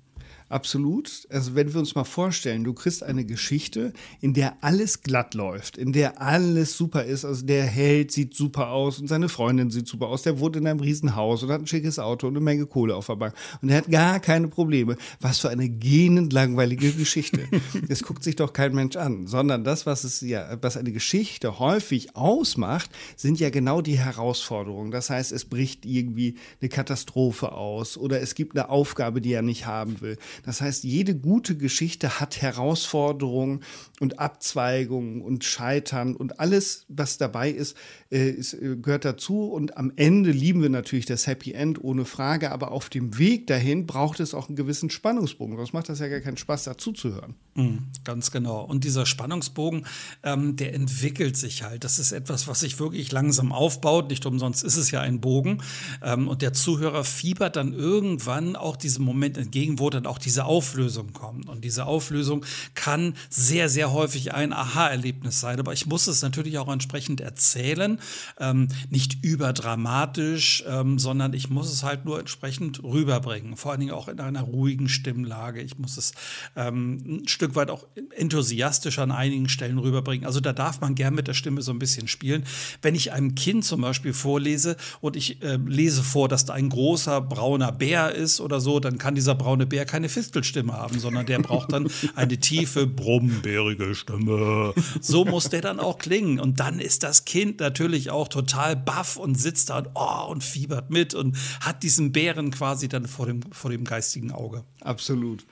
Absolut. 0.50 1.26
Also 1.30 1.54
wenn 1.54 1.72
wir 1.72 1.80
uns 1.80 1.94
mal 1.94 2.04
vorstellen, 2.04 2.64
du 2.64 2.74
kriegst 2.74 3.02
eine 3.02 3.24
Geschichte, 3.24 3.92
in 4.20 4.34
der 4.34 4.56
alles 4.62 5.00
glatt 5.02 5.34
läuft, 5.34 5.78
in 5.78 5.92
der 5.92 6.20
alles 6.20 6.76
super 6.76 7.04
ist. 7.04 7.24
Also 7.24 7.46
der 7.46 7.64
Held 7.64 8.12
sieht 8.12 8.34
super 8.34 8.68
aus 8.68 8.98
und 8.98 9.08
seine 9.08 9.30
Freundin 9.30 9.70
sieht 9.70 9.88
super 9.88 10.08
aus. 10.08 10.22
Der 10.22 10.38
wohnt 10.38 10.56
in 10.56 10.66
einem 10.66 10.80
Riesenhaus 10.80 11.42
und 11.42 11.50
hat 11.50 11.62
ein 11.62 11.66
schickes 11.66 11.98
Auto 11.98 12.26
und 12.26 12.34
eine 12.34 12.44
Menge 12.44 12.66
Kohle 12.66 12.94
auf 12.94 13.06
der 13.06 13.16
Bank. 13.16 13.34
Und 13.62 13.70
er 13.70 13.78
hat 13.78 13.90
gar 13.90 14.20
keine 14.20 14.48
Probleme. 14.48 14.96
Was 15.20 15.38
für 15.38 15.48
eine 15.48 15.68
gähnend 15.68 16.32
langweilige 16.32 16.92
Geschichte. 16.92 17.48
das 17.88 18.02
guckt 18.02 18.22
sich 18.22 18.36
doch 18.36 18.52
kein 18.52 18.74
Mensch 18.74 18.96
an. 18.96 19.26
Sondern 19.26 19.64
das, 19.64 19.86
was 19.86 20.04
es 20.04 20.20
ja, 20.20 20.58
was 20.60 20.76
eine 20.76 20.92
Geschichte 20.92 21.58
häufig 21.58 22.14
ausmacht, 22.16 22.90
sind 23.16 23.40
ja 23.40 23.48
genau 23.48 23.80
die 23.80 23.98
Herausforderungen. 23.98 24.90
Das 24.90 25.08
heißt, 25.08 25.32
es 25.32 25.46
bricht 25.46 25.86
irgendwie 25.86 26.34
eine 26.60 26.68
Katastrophe 26.68 27.52
aus 27.52 27.96
oder 27.96 28.20
es 28.20 28.34
gibt 28.34 28.56
eine 28.56 28.68
Aufgabe, 28.68 29.22
die 29.22 29.32
er 29.32 29.42
nicht 29.42 29.64
haben 29.64 30.02
will. 30.02 30.18
Das 30.44 30.60
heißt, 30.60 30.84
jede 30.84 31.14
gute 31.14 31.56
Geschichte 31.56 32.20
hat 32.20 32.40
Herausforderungen 32.40 33.60
und 34.00 34.18
Abzweigungen 34.18 35.22
und 35.22 35.44
Scheitern 35.44 36.16
und 36.16 36.40
alles, 36.40 36.84
was 36.88 37.18
dabei 37.18 37.50
ist, 37.50 37.76
äh, 38.10 38.30
ist, 38.30 38.54
äh, 38.54 38.76
gehört 38.76 39.04
dazu. 39.04 39.44
Und 39.44 39.76
am 39.76 39.92
Ende 39.96 40.30
lieben 40.30 40.62
wir 40.62 40.70
natürlich 40.70 41.06
das 41.06 41.26
Happy 41.26 41.52
End 41.52 41.82
ohne 41.82 42.04
Frage, 42.04 42.50
aber 42.50 42.72
auf 42.72 42.88
dem 42.88 43.18
Weg 43.18 43.46
dahin 43.46 43.86
braucht 43.86 44.20
es 44.20 44.34
auch 44.34 44.48
einen 44.48 44.56
gewissen 44.56 44.90
Spannungsbogen. 44.90 45.56
Sonst 45.56 45.72
macht 45.72 45.88
das 45.88 46.00
ja 46.00 46.08
gar 46.08 46.20
keinen 46.20 46.36
Spaß, 46.36 46.64
dazu 46.64 46.92
zu 46.92 47.14
hören. 47.14 47.34
Mhm, 47.54 47.84
ganz 48.02 48.30
genau. 48.30 48.62
Und 48.62 48.84
dieser 48.84 49.06
Spannungsbogen, 49.06 49.86
ähm, 50.22 50.56
der 50.56 50.74
entwickelt 50.74 51.36
sich 51.36 51.62
halt. 51.62 51.84
Das 51.84 51.98
ist 51.98 52.12
etwas, 52.12 52.48
was 52.48 52.60
sich 52.60 52.80
wirklich 52.80 53.12
langsam 53.12 53.52
aufbaut. 53.52 54.10
Nicht 54.10 54.26
umsonst 54.26 54.64
ist 54.64 54.76
es 54.76 54.90
ja 54.90 55.00
ein 55.00 55.20
Bogen. 55.20 55.62
Ähm, 56.02 56.28
und 56.28 56.42
der 56.42 56.52
Zuhörer 56.52 57.04
fiebert 57.04 57.56
dann 57.56 57.72
irgendwann 57.72 58.56
auch 58.56 58.76
diesem 58.76 59.04
Moment 59.04 59.38
entgegen, 59.38 59.78
wo 59.78 59.90
dann 59.90 60.06
auch 60.06 60.18
die 60.18 60.23
diese 60.24 60.44
Auflösung 60.44 61.12
kommt. 61.12 61.48
Und 61.48 61.64
diese 61.64 61.86
Auflösung 61.86 62.44
kann 62.74 63.14
sehr, 63.28 63.68
sehr 63.68 63.92
häufig 63.92 64.34
ein 64.34 64.52
Aha-Erlebnis 64.52 65.40
sein. 65.40 65.58
Aber 65.58 65.72
ich 65.72 65.86
muss 65.86 66.06
es 66.06 66.22
natürlich 66.22 66.58
auch 66.58 66.72
entsprechend 66.72 67.20
erzählen. 67.20 67.98
Ähm, 68.38 68.68
nicht 68.90 69.22
überdramatisch, 69.22 70.64
ähm, 70.66 70.98
sondern 70.98 71.32
ich 71.32 71.50
muss 71.50 71.72
es 71.72 71.82
halt 71.82 72.04
nur 72.04 72.18
entsprechend 72.18 72.82
rüberbringen. 72.82 73.56
Vor 73.56 73.72
allen 73.72 73.80
Dingen 73.80 73.92
auch 73.92 74.08
in 74.08 74.20
einer 74.20 74.42
ruhigen 74.42 74.88
Stimmlage. 74.88 75.60
Ich 75.60 75.78
muss 75.78 75.96
es 75.96 76.12
ähm, 76.56 77.02
ein 77.06 77.28
Stück 77.28 77.54
weit 77.54 77.70
auch 77.70 77.86
enthusiastisch 78.16 78.98
an 78.98 79.10
einigen 79.10 79.48
Stellen 79.48 79.78
rüberbringen. 79.78 80.26
Also 80.26 80.40
da 80.40 80.52
darf 80.52 80.80
man 80.80 80.94
gern 80.94 81.14
mit 81.14 81.28
der 81.28 81.34
Stimme 81.34 81.62
so 81.62 81.72
ein 81.72 81.78
bisschen 81.78 82.08
spielen. 82.08 82.44
Wenn 82.82 82.94
ich 82.94 83.12
einem 83.12 83.34
Kind 83.34 83.64
zum 83.64 83.80
Beispiel 83.80 84.12
vorlese 84.12 84.76
und 85.00 85.16
ich 85.16 85.42
äh, 85.42 85.56
lese 85.56 86.02
vor, 86.02 86.28
dass 86.28 86.44
da 86.44 86.54
ein 86.54 86.68
großer 86.68 87.20
brauner 87.20 87.72
Bär 87.72 88.14
ist 88.14 88.40
oder 88.40 88.60
so, 88.60 88.80
dann 88.80 88.98
kann 88.98 89.14
dieser 89.14 89.34
braune 89.34 89.66
Bär 89.66 89.84
keine 89.84 90.08
Fistelstimme 90.14 90.72
haben, 90.72 90.98
sondern 90.98 91.26
der 91.26 91.38
braucht 91.40 91.72
dann 91.72 91.90
eine 92.14 92.38
tiefe, 92.38 92.86
brummbärige 92.86 93.94
Stimme. 93.94 94.72
So 95.00 95.24
muss 95.24 95.50
der 95.50 95.60
dann 95.60 95.80
auch 95.80 95.98
klingen. 95.98 96.40
Und 96.40 96.60
dann 96.60 96.78
ist 96.78 97.02
das 97.02 97.24
Kind 97.24 97.60
natürlich 97.60 98.10
auch 98.10 98.28
total 98.28 98.76
baff 98.76 99.16
und 99.16 99.34
sitzt 99.34 99.70
da 99.70 99.78
und, 99.78 99.88
oh, 99.94 100.30
und 100.30 100.42
fiebert 100.42 100.90
mit 100.90 101.14
und 101.14 101.36
hat 101.60 101.82
diesen 101.82 102.12
Bären 102.12 102.50
quasi 102.50 102.88
dann 102.88 103.06
vor 103.06 103.26
dem, 103.26 103.42
vor 103.52 103.70
dem 103.70 103.84
geistigen 103.84 104.32
Auge. 104.32 104.64
Absolut. 104.80 105.44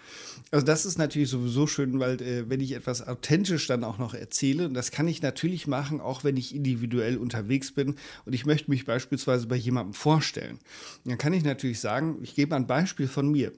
Also 0.52 0.66
das 0.66 0.84
ist 0.84 0.98
natürlich 0.98 1.30
sowieso 1.30 1.66
schön, 1.66 1.98
weil 1.98 2.20
äh, 2.20 2.50
wenn 2.50 2.60
ich 2.60 2.72
etwas 2.72 3.08
authentisch 3.08 3.66
dann 3.66 3.84
auch 3.84 3.96
noch 3.96 4.12
erzähle, 4.12 4.66
und 4.66 4.74
das 4.74 4.90
kann 4.90 5.08
ich 5.08 5.22
natürlich 5.22 5.66
machen, 5.66 5.98
auch 5.98 6.24
wenn 6.24 6.36
ich 6.36 6.54
individuell 6.54 7.16
unterwegs 7.16 7.72
bin 7.72 7.96
und 8.26 8.34
ich 8.34 8.44
möchte 8.44 8.70
mich 8.70 8.84
beispielsweise 8.84 9.46
bei 9.46 9.56
jemandem 9.56 9.94
vorstellen, 9.94 10.58
dann 11.06 11.16
kann 11.16 11.32
ich 11.32 11.42
natürlich 11.42 11.80
sagen, 11.80 12.18
ich 12.20 12.34
gebe 12.34 12.54
ein 12.54 12.66
Beispiel 12.66 13.08
von 13.08 13.30
mir. 13.30 13.52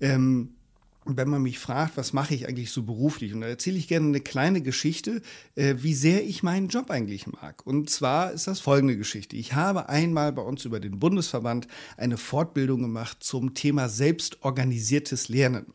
Ähm, 0.00 0.56
wenn 1.04 1.28
man 1.28 1.42
mich 1.42 1.58
fragt, 1.58 1.96
was 1.96 2.12
mache 2.12 2.34
ich 2.34 2.48
eigentlich 2.48 2.70
so 2.70 2.82
beruflich, 2.82 3.34
und 3.34 3.40
da 3.40 3.48
erzähle 3.48 3.78
ich 3.78 3.88
gerne 3.88 4.06
eine 4.06 4.20
kleine 4.20 4.62
Geschichte, 4.62 5.22
äh, 5.54 5.74
wie 5.78 5.94
sehr 5.94 6.24
ich 6.24 6.42
meinen 6.42 6.68
Job 6.68 6.90
eigentlich 6.90 7.26
mag. 7.26 7.66
Und 7.66 7.90
zwar 7.90 8.32
ist 8.32 8.46
das 8.46 8.60
folgende 8.60 8.96
Geschichte. 8.96 9.36
Ich 9.36 9.54
habe 9.54 9.88
einmal 9.88 10.32
bei 10.32 10.42
uns 10.42 10.64
über 10.64 10.80
den 10.80 10.98
Bundesverband 10.98 11.66
eine 11.96 12.16
Fortbildung 12.16 12.82
gemacht 12.82 13.18
zum 13.20 13.54
Thema 13.54 13.88
selbstorganisiertes 13.88 15.28
Lernen. 15.28 15.74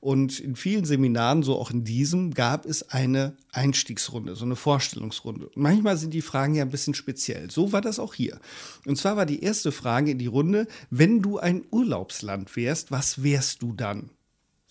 Und 0.00 0.40
in 0.40 0.56
vielen 0.56 0.86
Seminaren, 0.86 1.42
so 1.42 1.58
auch 1.58 1.70
in 1.70 1.84
diesem, 1.84 2.32
gab 2.32 2.64
es 2.64 2.88
eine 2.90 3.36
Einstiegsrunde, 3.52 4.34
so 4.34 4.46
eine 4.46 4.56
Vorstellungsrunde. 4.56 5.48
Und 5.48 5.58
manchmal 5.58 5.98
sind 5.98 6.14
die 6.14 6.22
Fragen 6.22 6.54
ja 6.54 6.64
ein 6.64 6.70
bisschen 6.70 6.94
speziell. 6.94 7.50
So 7.50 7.72
war 7.72 7.82
das 7.82 7.98
auch 7.98 8.14
hier. 8.14 8.40
Und 8.86 8.96
zwar 8.96 9.16
war 9.16 9.26
die 9.26 9.42
erste 9.42 9.72
Frage 9.72 10.12
in 10.12 10.18
die 10.18 10.26
Runde, 10.26 10.66
wenn 10.88 11.20
du 11.20 11.38
ein 11.38 11.64
Urlaubsland 11.70 12.56
wärst, 12.56 12.90
was 12.90 13.22
wärst 13.22 13.62
du 13.62 13.74
dann? 13.74 14.08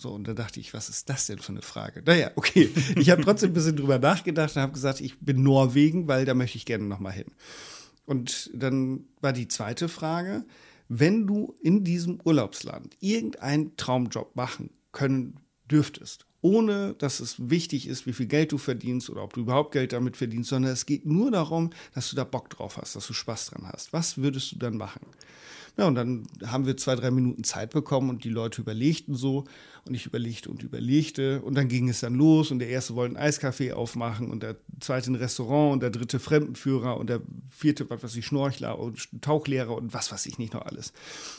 So, 0.01 0.12
und 0.13 0.29
da 0.29 0.34
dachte 0.34 0.62
ich, 0.62 0.74
was 0.74 0.88
ist 0.88 1.10
das 1.10 1.27
denn 1.27 1.39
für 1.39 1.51
eine 1.51 1.62
Frage? 1.62 2.01
Naja, 2.06 2.32
okay. 2.38 2.70
Ich 2.96 3.10
habe 3.10 3.22
trotzdem 3.22 3.50
ein 3.50 3.53
bisschen 3.53 3.75
drüber 3.75 4.00
nachgedacht 4.00 4.56
und 4.56 4.62
habe 4.62 4.72
gesagt, 4.72 5.01
ich 5.01 5.20
bin 5.20 5.44
Norwegen, 5.44 6.08
weil 6.08 6.24
da 6.24 6.34
möchte 6.34 6.58
ich 6.58 6.65
gerne 6.65 6.86
nochmal 6.86 7.12
hin. 7.12 7.25
Und 8.06 8.50
dann 8.53 9.08
war 9.20 9.34
die 9.34 9.50
zweite 9.50 9.89
Frage, 9.89 10.46
wenn 10.88 11.27
du 11.27 11.53
in 11.62 11.84
diesem 11.84 12.22
Urlaubsland 12.24 12.96
irgendeinen 13.01 13.75
Traumjob 13.75 14.38
machen 14.38 14.70
können 14.94 15.41
dürftest. 15.70 16.25
Ohne 16.39 16.94
dass 16.94 17.20
es 17.20 17.50
wichtig 17.50 17.86
ist, 17.86 18.08
wie 18.08 18.13
viel 18.13 18.27
Geld 18.27 18.53
du 18.53 18.58
verdienst 18.58 19.10
oder 19.10 19.22
ob 19.22 19.34
du 19.34 19.41
überhaupt 19.41 19.74
Geld 19.74 19.91
damit 19.91 20.15
verdienst, 20.15 20.50
sondern 20.50 20.72
es 20.72 20.86
geht 20.86 21.06
nur 21.06 21.29
darum, 21.29 21.72
dass 21.94 22.10
du 22.10 22.15
da 22.15 22.24
Bock 22.24 22.50
drauf 22.50 22.77
hast, 22.77 22.96
dass 22.96 23.06
du 23.06 23.12
Spaß 23.12 23.48
dran 23.48 23.68
hast. 23.70 23.91
Was 23.91 24.18
würdest 24.18 24.53
du 24.53 24.60
dann 24.60 24.77
machen? 24.77 25.01
Ja, 25.79 25.88
und 25.88 25.95
dann 25.95 26.27
haben 26.45 26.65
wir 26.65 26.75
zwei, 26.75 26.98
drei 26.98 27.09
Minuten 27.09 27.45
Zeit 27.45 27.69
bekommen 27.69 28.09
und 28.09 28.25
die 28.25 28.29
Leute 28.29 28.62
überlegten 28.62 29.15
so 29.15 29.45
und 29.88 29.93
ich 29.93 30.05
überlegte 30.05 30.50
und 30.50 30.62
überlegte 30.62 31.41
und 31.41 31.55
dann 31.55 31.69
ging 31.69 31.88
es 31.88 32.01
dann 32.01 32.15
los 32.15 32.51
und 32.51 32.59
der 32.59 32.67
erste 32.67 32.95
wollte 32.95 33.15
einen 33.15 33.25
Eiskaffee 33.25 33.71
aufmachen 33.71 34.29
und 34.29 34.43
der 34.43 34.57
zweite 34.81 35.09
ein 35.09 35.15
Restaurant 35.15 35.71
und 35.71 35.79
der 35.81 35.89
dritte 35.89 36.19
Fremdenführer 36.19 36.98
und 36.98 37.09
der 37.09 37.21
vierte, 37.50 37.89
was 37.89 38.03
weiß 38.03 38.13
ich, 38.17 38.25
Schnorchler 38.25 38.77
und 38.77 39.07
Tauchlehrer 39.21 39.74
und 39.74 39.93
was 39.93 40.12
weiß 40.12 40.25
ich 40.25 40.38
nicht 40.38 40.53
noch 40.53 40.63
alles. 40.63 40.91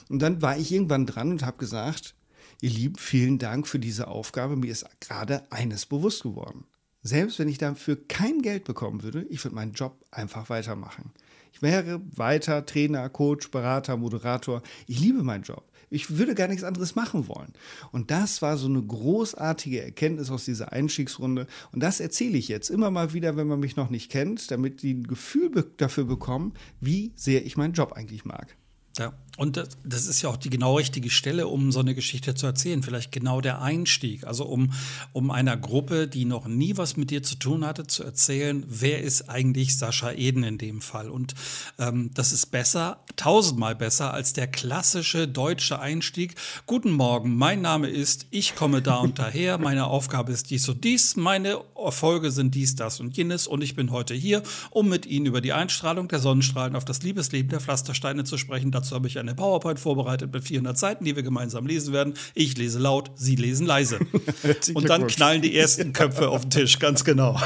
Und 0.09 0.23
dann 0.23 0.41
war 0.41 0.57
ich 0.57 0.73
irgendwann 0.73 1.05
dran 1.05 1.33
und 1.33 1.45
habe 1.45 1.59
gesagt, 1.59 2.15
Ihr 2.63 2.71
Lieben, 2.71 2.97
vielen 2.97 3.39
Dank 3.39 3.67
für 3.67 3.79
diese 3.79 4.09
Aufgabe. 4.09 4.57
Mir 4.57 4.71
ist 4.71 4.87
gerade 5.01 5.51
eines 5.51 5.85
bewusst 5.85 6.23
geworden. 6.23 6.65
Selbst 7.03 7.39
wenn 7.39 7.49
ich 7.49 7.59
dafür 7.59 7.97
kein 8.09 8.43
Geld 8.43 8.65
bekommen 8.65 9.03
würde, 9.03 9.27
ich 9.31 9.43
würde 9.45 9.55
meinen 9.55 9.73
Job 9.73 10.05
einfach 10.11 10.51
weitermachen. 10.51 11.13
Ich 11.53 11.63
wäre 11.63 12.01
weiter 12.15 12.65
Trainer, 12.67 13.09
Coach, 13.09 13.51
Berater, 13.51 13.97
Moderator. 13.97 14.63
Ich 14.87 15.01
liebe 15.01 15.23
meinen 15.23 15.43
Job. 15.43 15.65
Ich 15.93 16.17
würde 16.17 16.37
gar 16.37 16.47
nichts 16.47 16.63
anderes 16.63 16.95
machen 16.95 17.27
wollen. 17.27 17.53
Und 17.91 18.13
das 18.13 18.43
war 18.43 18.57
so 18.57 18.69
eine 18.69 18.81
großartige 18.81 19.83
Erkenntnis 19.83 20.31
aus 20.31 20.45
dieser 20.45 20.73
Einstiegsrunde. 20.73 21.49
Und 21.73 21.83
das 21.83 21.99
erzähle 21.99 22.39
ich 22.39 22.47
jetzt 22.49 22.71
immer 22.71 22.93
mal 22.93 23.13
wieder, 23.13 23.37
wenn 23.37 23.49
man 23.49 23.59
mich 23.59 23.75
noch 23.75 23.91
nicht 23.91 24.11
kennt, 24.11 24.51
damit 24.53 24.83
die 24.83 24.95
ein 24.95 25.07
Gefühl 25.07 25.51
dafür 25.79 26.05
bekommen, 26.05 26.55
wie 26.81 27.13
sehr 27.17 27.45
ich 27.45 27.57
meinen 27.57 27.73
Job 27.75 27.93
eigentlich 27.93 28.25
mag. 28.25 28.57
Ja, 28.99 29.13
und 29.41 29.57
das, 29.57 29.69
das, 29.85 30.07
ist 30.07 30.21
ja 30.21 30.29
auch 30.29 30.37
die 30.37 30.51
genau 30.51 30.77
richtige 30.77 31.09
Stelle, 31.09 31.49
um 31.49 31.73
so 31.73 31.81
eine 31.81 31.95
Geschichte 31.95 32.35
zu 32.35 32.45
erzählen. 32.45 32.83
Vielleicht 32.83 33.11
genau 33.11 33.41
der 33.41 33.63
Einstieg. 33.63 34.27
Also 34.27 34.45
um, 34.45 34.75
um 35.15 35.31
einer 35.31 35.57
Gruppe, 35.57 36.09
die 36.09 36.27
noch 36.27 36.47
nie 36.47 36.77
was 36.77 36.99
mit 36.99 37.11
dir 37.11 37.23
zu 37.23 37.37
tun 37.37 37.65
hatte, 37.65 37.87
zu 37.87 38.05
erzählen, 38.05 38.63
wer 38.69 39.01
ist 39.01 39.31
eigentlich 39.31 39.79
Sascha 39.79 40.13
Eden 40.13 40.45
in 40.45 40.59
dem 40.59 40.83
Fall. 40.83 41.09
Und 41.09 41.35
ähm, 41.79 42.11
das 42.13 42.33
ist 42.33 42.51
besser, 42.51 43.03
tausendmal 43.17 43.75
besser 43.75 44.13
als 44.13 44.35
der 44.35 44.47
klassische 44.47 45.27
deutsche 45.27 45.81
Einstieg. 45.81 46.35
Guten 46.67 46.91
Morgen, 46.91 47.35
mein 47.35 47.63
Name 47.63 47.89
ist, 47.89 48.27
ich 48.31 48.55
komme 48.57 48.83
da 48.83 48.97
und 48.97 49.19
daher, 49.19 49.57
meine 49.57 49.87
Aufgabe 49.87 50.33
ist 50.33 50.51
dies 50.51 50.69
und 50.69 50.85
dies, 50.85 51.17
meine 51.17 51.63
Erfolge 51.83 52.31
sind 52.31 52.55
dies, 52.55 52.77
das 52.77 53.01
und 53.01 53.17
jenes 53.17 53.47
und 53.47 53.63
ich 53.63 53.75
bin 53.75 53.91
heute 53.91 54.13
hier, 54.13 54.43
um 54.69 54.91
mit 54.91 55.07
Ihnen 55.07 55.25
über 55.25 55.41
die 55.41 55.55
Einstrahlung 55.55 56.09
der 56.09 56.19
Sonnenstrahlen 56.19 56.77
auf 56.77 56.85
das 56.85 57.03
Liebesleben 57.03 57.49
der 57.49 57.61
Pflastersteine 57.61 58.25
zu 58.25 58.37
sprechen. 58.37 58.71
Dazu 58.71 58.95
habe 58.95 59.07
ich 59.07 59.19
eine 59.19 59.30
eine 59.31 59.37
PowerPoint 59.37 59.79
vorbereitet 59.79 60.33
mit 60.33 60.45
400 60.45 60.77
Seiten, 60.77 61.05
die 61.05 61.15
wir 61.15 61.23
gemeinsam 61.23 61.67
lesen 61.67 61.93
werden. 61.93 62.15
Ich 62.35 62.57
lese 62.57 62.79
laut, 62.79 63.13
Sie 63.15 63.37
lesen 63.37 63.67
leise. 63.67 64.01
Und 64.75 64.89
dann 64.89 65.07
knallen 65.07 65.41
die 65.41 65.57
ersten 65.57 65.93
Köpfe 65.93 66.29
auf 66.29 66.43
den 66.43 66.51
Tisch, 66.51 66.79
ganz 66.79 67.05
genau. 67.05 67.41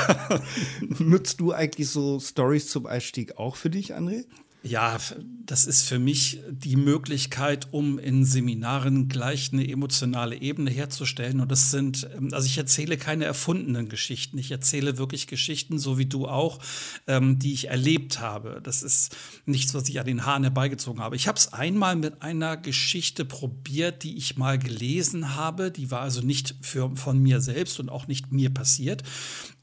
Nutzt 0.98 1.40
du 1.40 1.52
eigentlich 1.52 1.90
so 1.90 2.18
Stories 2.18 2.68
zum 2.68 2.86
Einstieg 2.86 3.36
auch 3.38 3.56
für 3.56 3.70
dich, 3.70 3.94
André? 3.94 4.24
Ja, 4.66 4.96
das 5.44 5.66
ist 5.66 5.82
für 5.82 5.98
mich 5.98 6.40
die 6.50 6.76
Möglichkeit, 6.76 7.68
um 7.72 7.98
in 7.98 8.24
Seminaren 8.24 9.08
gleich 9.08 9.52
eine 9.52 9.68
emotionale 9.68 10.40
Ebene 10.40 10.70
herzustellen. 10.70 11.40
Und 11.40 11.52
das 11.52 11.70
sind, 11.70 12.08
ähm, 12.16 12.30
also 12.32 12.46
ich 12.46 12.56
erzähle 12.56 12.96
keine 12.96 13.26
erfundenen 13.26 13.90
Geschichten. 13.90 14.38
Ich 14.38 14.50
erzähle 14.50 14.96
wirklich 14.96 15.26
Geschichten, 15.26 15.78
so 15.78 15.98
wie 15.98 16.06
du 16.06 16.26
auch, 16.26 16.60
ähm, 17.06 17.38
die 17.38 17.52
ich 17.52 17.68
erlebt 17.68 18.20
habe. 18.20 18.60
Das 18.62 18.82
ist 18.82 19.14
nichts, 19.44 19.74
was 19.74 19.86
ich 19.90 20.00
an 20.00 20.06
den 20.06 20.24
Haaren 20.24 20.44
herbeigezogen 20.44 21.02
habe. 21.02 21.16
Ich 21.16 21.28
habe 21.28 21.38
es 21.38 21.52
einmal 21.52 21.94
mit 21.94 22.22
einer 22.22 22.56
Geschichte 22.56 23.26
probiert, 23.26 24.02
die 24.02 24.16
ich 24.16 24.38
mal 24.38 24.58
gelesen 24.58 25.34
habe. 25.34 25.70
Die 25.70 25.90
war 25.90 26.00
also 26.00 26.22
nicht 26.22 26.54
für, 26.62 26.96
von 26.96 27.18
mir 27.18 27.42
selbst 27.42 27.80
und 27.80 27.90
auch 27.90 28.06
nicht 28.06 28.32
mir 28.32 28.48
passiert. 28.48 29.02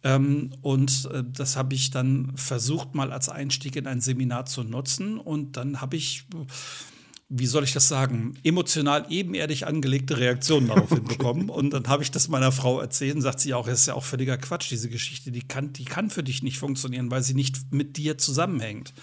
Ähm, 0.04 0.52
und 0.62 1.10
äh, 1.12 1.24
das 1.28 1.58
habe 1.58 1.76
ich 1.76 1.92
dann 1.92 2.34
versucht, 2.36 2.96
mal 2.96 3.12
als 3.12 3.30
Einstieg 3.30 3.76
in 3.76 3.88
ein 3.88 4.02
Seminar 4.02 4.46
zu 4.46 4.64
nutzen. 4.64 4.91
Und 5.00 5.58
dann 5.58 5.82
habe 5.82 5.96
ich, 5.96 6.26
wie 7.30 7.46
soll 7.46 7.64
ich 7.64 7.74
das 7.74 7.88
sagen, 7.88 8.36
emotional 8.44 9.06
ebenerdig 9.10 9.68
angelegte 9.68 10.18
Reaktionen 10.18 10.68
darauf 10.68 10.90
hinbekommen. 10.94 11.50
Und 11.50 11.72
dann 11.72 11.88
habe 11.88 12.04
ich 12.04 12.12
das 12.12 12.28
meiner 12.28 12.52
Frau 12.52 12.80
erzählt 12.80 13.16
und 13.16 13.22
sagt 13.22 13.40
sie 13.40 13.54
auch, 13.54 13.68
es 13.68 13.82
ist 13.82 13.86
ja 13.88 13.94
auch 13.94 14.04
völliger 14.04 14.38
Quatsch, 14.38 14.70
diese 14.70 14.90
Geschichte, 14.90 15.32
die 15.32 15.44
kann, 15.44 15.74
die 15.74 15.86
kann 15.86 16.10
für 16.10 16.24
dich 16.24 16.44
nicht 16.44 16.58
funktionieren, 16.58 17.12
weil 17.12 17.24
sie 17.24 17.34
nicht 17.34 17.72
mit 17.72 17.98
dir 17.98 18.18
zusammenhängt. 18.18 18.94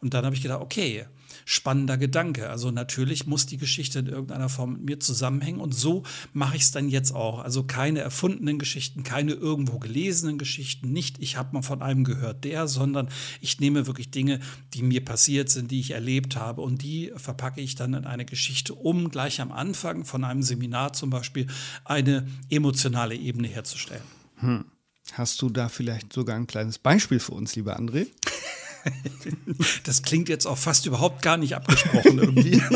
Und 0.00 0.14
dann 0.14 0.24
habe 0.24 0.34
ich 0.34 0.42
gedacht, 0.42 0.60
okay, 0.60 1.06
spannender 1.44 1.98
Gedanke. 1.98 2.50
Also 2.50 2.70
natürlich 2.70 3.26
muss 3.26 3.46
die 3.46 3.56
Geschichte 3.56 3.98
in 3.98 4.06
irgendeiner 4.06 4.48
Form 4.48 4.74
mit 4.74 4.82
mir 4.84 5.00
zusammenhängen 5.00 5.60
und 5.60 5.74
so 5.74 6.02
mache 6.32 6.56
ich 6.56 6.62
es 6.62 6.70
dann 6.70 6.88
jetzt 6.88 7.14
auch. 7.14 7.40
Also 7.40 7.64
keine 7.64 8.00
erfundenen 8.00 8.58
Geschichten, 8.58 9.02
keine 9.02 9.32
irgendwo 9.32 9.78
gelesenen 9.78 10.38
Geschichten, 10.38 10.92
nicht 10.92 11.16
ich 11.20 11.36
habe 11.36 11.54
mal 11.54 11.62
von 11.62 11.82
einem 11.82 12.04
gehört, 12.04 12.44
der, 12.44 12.68
sondern 12.68 13.08
ich 13.40 13.60
nehme 13.60 13.86
wirklich 13.86 14.10
Dinge, 14.10 14.40
die 14.74 14.82
mir 14.82 15.04
passiert 15.04 15.50
sind, 15.50 15.70
die 15.70 15.80
ich 15.80 15.92
erlebt 15.92 16.36
habe 16.36 16.60
und 16.60 16.82
die 16.82 17.12
verpacke 17.16 17.60
ich 17.60 17.74
dann 17.74 17.94
in 17.94 18.04
eine 18.04 18.24
Geschichte, 18.24 18.74
um 18.74 19.10
gleich 19.10 19.40
am 19.40 19.52
Anfang 19.52 20.04
von 20.04 20.24
einem 20.24 20.42
Seminar 20.42 20.92
zum 20.92 21.10
Beispiel 21.10 21.46
eine 21.84 22.26
emotionale 22.50 23.14
Ebene 23.14 23.48
herzustellen. 23.48 24.02
Hm. 24.36 24.64
Hast 25.14 25.42
du 25.42 25.50
da 25.50 25.68
vielleicht 25.68 26.12
sogar 26.12 26.36
ein 26.36 26.46
kleines 26.46 26.78
Beispiel 26.78 27.18
für 27.18 27.32
uns, 27.32 27.54
lieber 27.54 27.78
André? 27.78 28.06
Das 29.84 30.02
klingt 30.02 30.28
jetzt 30.28 30.46
auch 30.46 30.58
fast 30.58 30.86
überhaupt 30.86 31.22
gar 31.22 31.36
nicht 31.36 31.54
abgesprochen 31.54 32.18
irgendwie. 32.18 32.62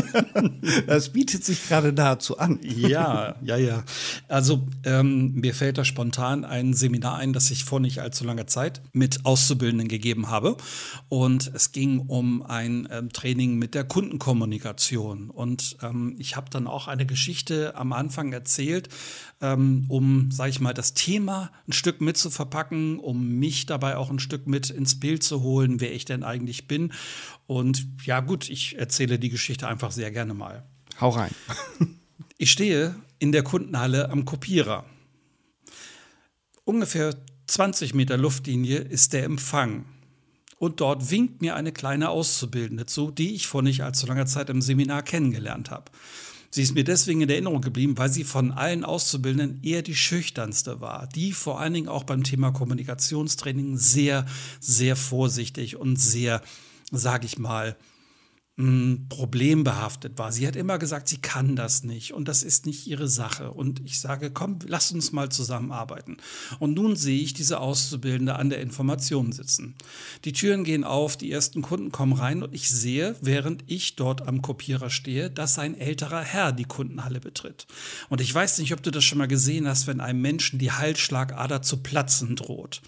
Das 0.87 1.11
bietet 1.11 1.45
sich 1.45 1.69
gerade 1.69 1.93
dazu 1.93 2.39
an. 2.39 2.59
Ja, 2.63 3.37
ja, 3.43 3.57
ja. 3.57 3.85
Also 4.29 4.67
ähm, 4.85 5.35
mir 5.35 5.55
fällt 5.55 5.79
da 5.79 5.85
spontan 5.85 6.45
ein 6.45 6.75
Seminar 6.75 7.17
ein, 7.17 7.33
das 7.33 7.51
ich 7.51 7.65
vor 7.65 7.81
nicht 7.81 8.01
allzu 8.01 8.25
langer 8.25 8.47
Zeit 8.47 8.83
mit 8.93 9.25
Auszubildenden 9.25 9.89
gegeben 9.89 10.29
habe. 10.29 10.57
Und 11.09 11.51
es 11.55 11.73
ging 11.73 12.01
um 12.01 12.43
ein 12.43 12.89
ähm, 12.91 13.13
Training 13.13 13.57
mit 13.57 13.75
der 13.75 13.85
Kundenkommunikation. 13.85 15.31
Und 15.31 15.77
ähm, 15.83 16.17
ich 16.19 16.37
habe 16.37 16.51
dann 16.51 16.67
auch 16.67 16.89
eine 16.89 17.07
Geschichte 17.07 17.77
am 17.77 17.93
Anfang 17.93 18.33
erzählt, 18.33 18.89
ähm, 19.41 19.85
um, 19.89 20.31
sage 20.31 20.51
ich 20.51 20.61
mal, 20.61 20.75
das 20.75 20.95
Thema 20.95 21.51
ein 21.69 21.73
Stück 21.73 22.01
mit 22.01 22.17
zu 22.17 22.31
verpacken, 22.31 22.99
um 22.99 23.39
mich 23.39 23.67
dabei 23.67 23.97
auch 23.97 24.11
ein 24.11 24.19
Stück 24.19 24.47
mit 24.47 24.71
ins 24.71 24.99
Bild 24.99 25.23
zu 25.23 25.43
holen, 25.43 25.81
wer 25.81 25.95
ich 25.97 26.05
denn 26.05 26.23
eigentlich 26.23 26.69
bin. 26.69 26.93
Und 27.47 27.87
ja 28.05 28.21
gut, 28.21 28.49
ich 28.49 28.79
erzähle 28.79 29.19
die 29.19 29.31
Geschichte 29.31 29.67
einfach 29.67 29.91
sehr 29.91 30.11
gerne 30.11 30.35
mal. 30.35 30.65
Hau 31.01 31.11
rein. 31.11 31.31
Ich 32.39 32.51
stehe 32.51 32.95
in 33.19 33.33
der 33.33 33.43
Kundenhalle 33.43 34.11
am 34.11 34.27
Kopierer. 34.27 34.85
Ungefähr 36.65 37.17
20 37.47 37.95
Meter 37.95 38.19
Luftlinie 38.19 38.79
ist 38.79 39.15
der 39.15 39.25
Empfang. 39.25 39.87
Und 40.59 40.81
dort 40.81 41.11
winkt 41.11 41.41
mir 41.41 41.55
eine 41.55 41.73
kleine 41.73 42.11
Auszubildende 42.11 42.85
zu, 42.85 43.11
die 43.11 43.35
ich 43.35 43.47
vor 43.47 43.63
nicht 43.63 43.83
allzu 43.83 44.07
langer 44.07 44.27
Zeit 44.27 44.51
im 44.51 44.61
Seminar 44.61 45.03
kennengelernt 45.03 45.71
habe. 45.71 45.91
Sie 46.51 46.63
ist 46.63 46.75
mir 46.75 46.85
deswegen 46.85 47.21
in 47.21 47.29
Erinnerung 47.29 47.61
geblieben, 47.61 47.99
weil 47.99 48.11
sie 48.11 48.25
von 48.25 48.53
allen 48.53 48.85
Auszubildenden 48.85 49.63
eher 49.63 49.83
die 49.83 49.95
schüchternste 49.95 50.81
war, 50.81 51.09
die 51.15 51.33
vor 51.33 51.61
allen 51.61 51.75
Dingen 51.75 51.89
auch 51.89 52.05
beim 52.05 52.23
Thema 52.23 52.53
Kommunikationstraining 52.53 53.77
sehr, 53.77 54.27
sehr 54.61 54.97
vorsichtig 54.97 55.77
und 55.77 55.97
sehr, 55.97 56.43
sage 56.91 57.27
ich 57.27 57.39
mal, 57.39 57.77
problembehaftet 59.11 60.17
war. 60.17 60.33
Sie 60.33 60.47
hat 60.49 60.57
immer 60.57 60.79
gesagt, 60.79 61.09
sie 61.09 61.19
kann 61.19 61.57
das 61.57 61.85
nicht 61.85 62.15
und 62.15 62.27
das 62.27 62.43
ist 62.43 62.65
nicht 62.65 62.87
ihre 62.87 63.07
Sache. 63.07 63.51
Und 63.51 63.83
ich 63.85 64.01
sage, 64.01 64.31
komm, 64.31 64.61
lass 64.67 64.93
uns 64.93 65.13
mal 65.13 65.29
zusammenarbeiten. 65.29 66.17
Und 66.59 66.73
nun 66.75 66.97
sehe 66.97 67.21
ich 67.21 67.35
diese 67.35 67.61
Auszubildende 67.61 68.37
an 68.37 68.49
der 68.49 68.63
Information 68.63 69.33
sitzen. 69.33 69.75
Die 70.25 70.33
Türen 70.33 70.65
gehen 70.65 70.85
auf, 70.85 71.19
die 71.19 71.31
ersten 71.31 71.61
Kunden 71.61 71.93
kommen 71.93 72.15
rein 72.15 72.43
und 72.43 72.55
ich 72.55 72.71
sehe, 72.71 73.15
während 73.21 73.63
ich 73.67 73.95
dort 73.95 74.27
am 74.27 74.41
Kopierer 74.41 74.89
stehe, 74.89 75.31
dass 75.31 75.59
ein 75.59 75.79
älterer 75.79 76.23
Herr 76.23 76.53
die 76.53 76.65
Kundenhalle 76.65 77.21
betritt. 77.21 77.67
Und 78.09 78.23
ich 78.23 78.35
weiß 78.35 78.59
nicht, 78.61 78.73
ob 78.73 78.83
du 78.83 78.91
das 78.91 79.05
schon 79.05 79.19
mal 79.19 79.29
gesehen 79.29 79.69
hast, 79.69 79.87
wenn 79.87 80.01
einem 80.01 80.23
Menschen 80.23 80.59
die 80.59 80.73
Halsschlagader 80.73 81.61
zu 81.61 81.83
platzen 81.83 82.37
droht. 82.37 82.81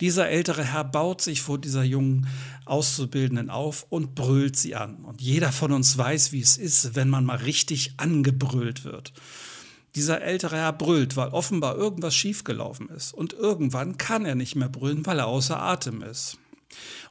Dieser 0.00 0.28
ältere 0.28 0.64
Herr 0.64 0.84
baut 0.84 1.20
sich 1.20 1.42
vor 1.42 1.58
dieser 1.58 1.82
jungen 1.82 2.26
Auszubildenden 2.64 3.50
auf 3.50 3.86
und 3.88 4.14
brüllt 4.14 4.56
sie 4.56 4.74
an. 4.74 5.04
Und 5.04 5.20
jeder 5.20 5.52
von 5.52 5.72
uns 5.72 5.96
weiß, 5.96 6.32
wie 6.32 6.40
es 6.40 6.56
ist, 6.56 6.94
wenn 6.94 7.08
man 7.08 7.24
mal 7.24 7.36
richtig 7.36 7.94
angebrüllt 7.96 8.84
wird. 8.84 9.12
Dieser 9.94 10.22
ältere 10.22 10.56
Herr 10.56 10.72
brüllt, 10.72 11.16
weil 11.16 11.28
offenbar 11.28 11.76
irgendwas 11.76 12.14
schiefgelaufen 12.14 12.88
ist. 12.88 13.14
Und 13.14 13.32
irgendwann 13.32 13.96
kann 13.96 14.24
er 14.24 14.34
nicht 14.34 14.56
mehr 14.56 14.68
brüllen, 14.68 15.06
weil 15.06 15.20
er 15.20 15.26
außer 15.26 15.60
Atem 15.60 16.02
ist. 16.02 16.38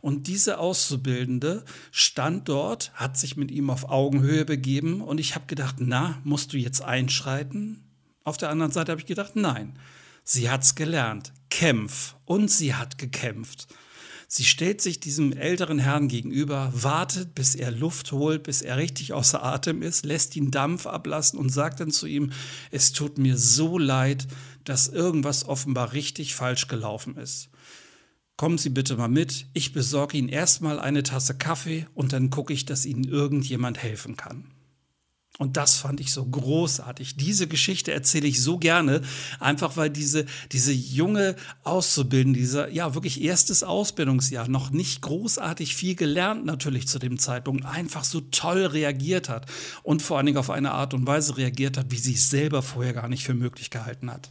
Und 0.01 0.27
diese 0.27 0.59
Auszubildende 0.59 1.63
stand 1.91 2.49
dort, 2.49 2.91
hat 2.93 3.17
sich 3.17 3.37
mit 3.37 3.51
ihm 3.51 3.69
auf 3.69 3.89
Augenhöhe 3.89 4.43
begeben 4.43 5.01
und 5.01 5.19
ich 5.19 5.35
habe 5.35 5.45
gedacht, 5.45 5.75
na, 5.79 6.19
musst 6.25 6.51
du 6.51 6.57
jetzt 6.57 6.81
einschreiten? 6.81 7.83
Auf 8.25 8.37
der 8.37 8.49
anderen 8.49 8.71
Seite 8.71 8.91
habe 8.91 9.01
ich 9.01 9.07
gedacht, 9.07 9.35
nein. 9.35 9.79
Sie 10.23 10.49
hat's 10.49 10.75
gelernt. 10.75 11.33
Kämpf. 11.49 12.15
Und 12.25 12.49
sie 12.49 12.73
hat 12.73 12.97
gekämpft. 12.97 13.67
Sie 14.35 14.45
stellt 14.45 14.81
sich 14.81 14.99
diesem 14.99 15.31
älteren 15.33 15.77
Herrn 15.77 16.07
gegenüber, 16.07 16.73
wartet, 16.73 17.35
bis 17.35 17.53
er 17.53 17.69
Luft 17.69 18.11
holt, 18.11 18.41
bis 18.41 18.63
er 18.63 18.77
richtig 18.77 19.13
außer 19.13 19.43
Atem 19.43 19.83
ist, 19.83 20.05
lässt 20.05 20.35
ihn 20.35 20.49
Dampf 20.49 20.87
ablassen 20.87 21.37
und 21.37 21.49
sagt 21.49 21.79
dann 21.79 21.91
zu 21.91 22.07
ihm, 22.07 22.31
es 22.71 22.93
tut 22.93 23.19
mir 23.19 23.37
so 23.37 23.77
leid, 23.77 24.27
dass 24.63 24.87
irgendwas 24.87 25.45
offenbar 25.47 25.93
richtig 25.93 26.33
falsch 26.33 26.67
gelaufen 26.67 27.15
ist. 27.15 27.49
Kommen 28.35 28.57
Sie 28.57 28.69
bitte 28.69 28.97
mal 28.97 29.07
mit, 29.07 29.45
ich 29.53 29.71
besorge 29.71 30.17
Ihnen 30.17 30.29
erstmal 30.29 30.79
eine 30.79 31.03
Tasse 31.03 31.37
Kaffee 31.37 31.85
und 31.93 32.11
dann 32.11 32.31
gucke 32.31 32.53
ich, 32.53 32.65
dass 32.65 32.87
Ihnen 32.87 33.03
irgendjemand 33.03 33.77
helfen 33.77 34.17
kann. 34.17 34.45
Und 35.39 35.57
das 35.57 35.77
fand 35.77 35.99
ich 35.99 36.13
so 36.13 36.23
großartig. 36.23 37.15
Diese 37.15 37.47
Geschichte 37.47 37.91
erzähle 37.91 38.27
ich 38.27 38.43
so 38.43 38.59
gerne, 38.59 39.01
einfach 39.39 39.77
weil 39.77 39.89
diese, 39.89 40.27
diese 40.51 40.71
junge 40.71 41.35
Auszubildende, 41.63 42.37
dieser, 42.37 42.69
ja, 42.69 42.93
wirklich 42.93 43.19
erstes 43.19 43.63
Ausbildungsjahr, 43.63 44.47
noch 44.47 44.69
nicht 44.69 45.01
großartig 45.01 45.75
viel 45.75 45.95
gelernt 45.95 46.45
natürlich 46.45 46.87
zu 46.87 46.99
dem 46.99 47.17
Zeitpunkt, 47.17 47.65
einfach 47.65 48.03
so 48.03 48.21
toll 48.21 48.67
reagiert 48.67 49.27
hat 49.27 49.47
und 49.81 50.03
vor 50.03 50.17
allen 50.17 50.27
Dingen 50.27 50.37
auf 50.37 50.51
eine 50.51 50.71
Art 50.71 50.93
und 50.93 51.07
Weise 51.07 51.35
reagiert 51.35 51.77
hat, 51.77 51.89
wie 51.89 51.97
sie 51.97 52.13
es 52.13 52.29
selber 52.29 52.61
vorher 52.61 52.93
gar 52.93 53.07
nicht 53.07 53.23
für 53.23 53.33
möglich 53.33 53.71
gehalten 53.71 54.11
hat 54.11 54.29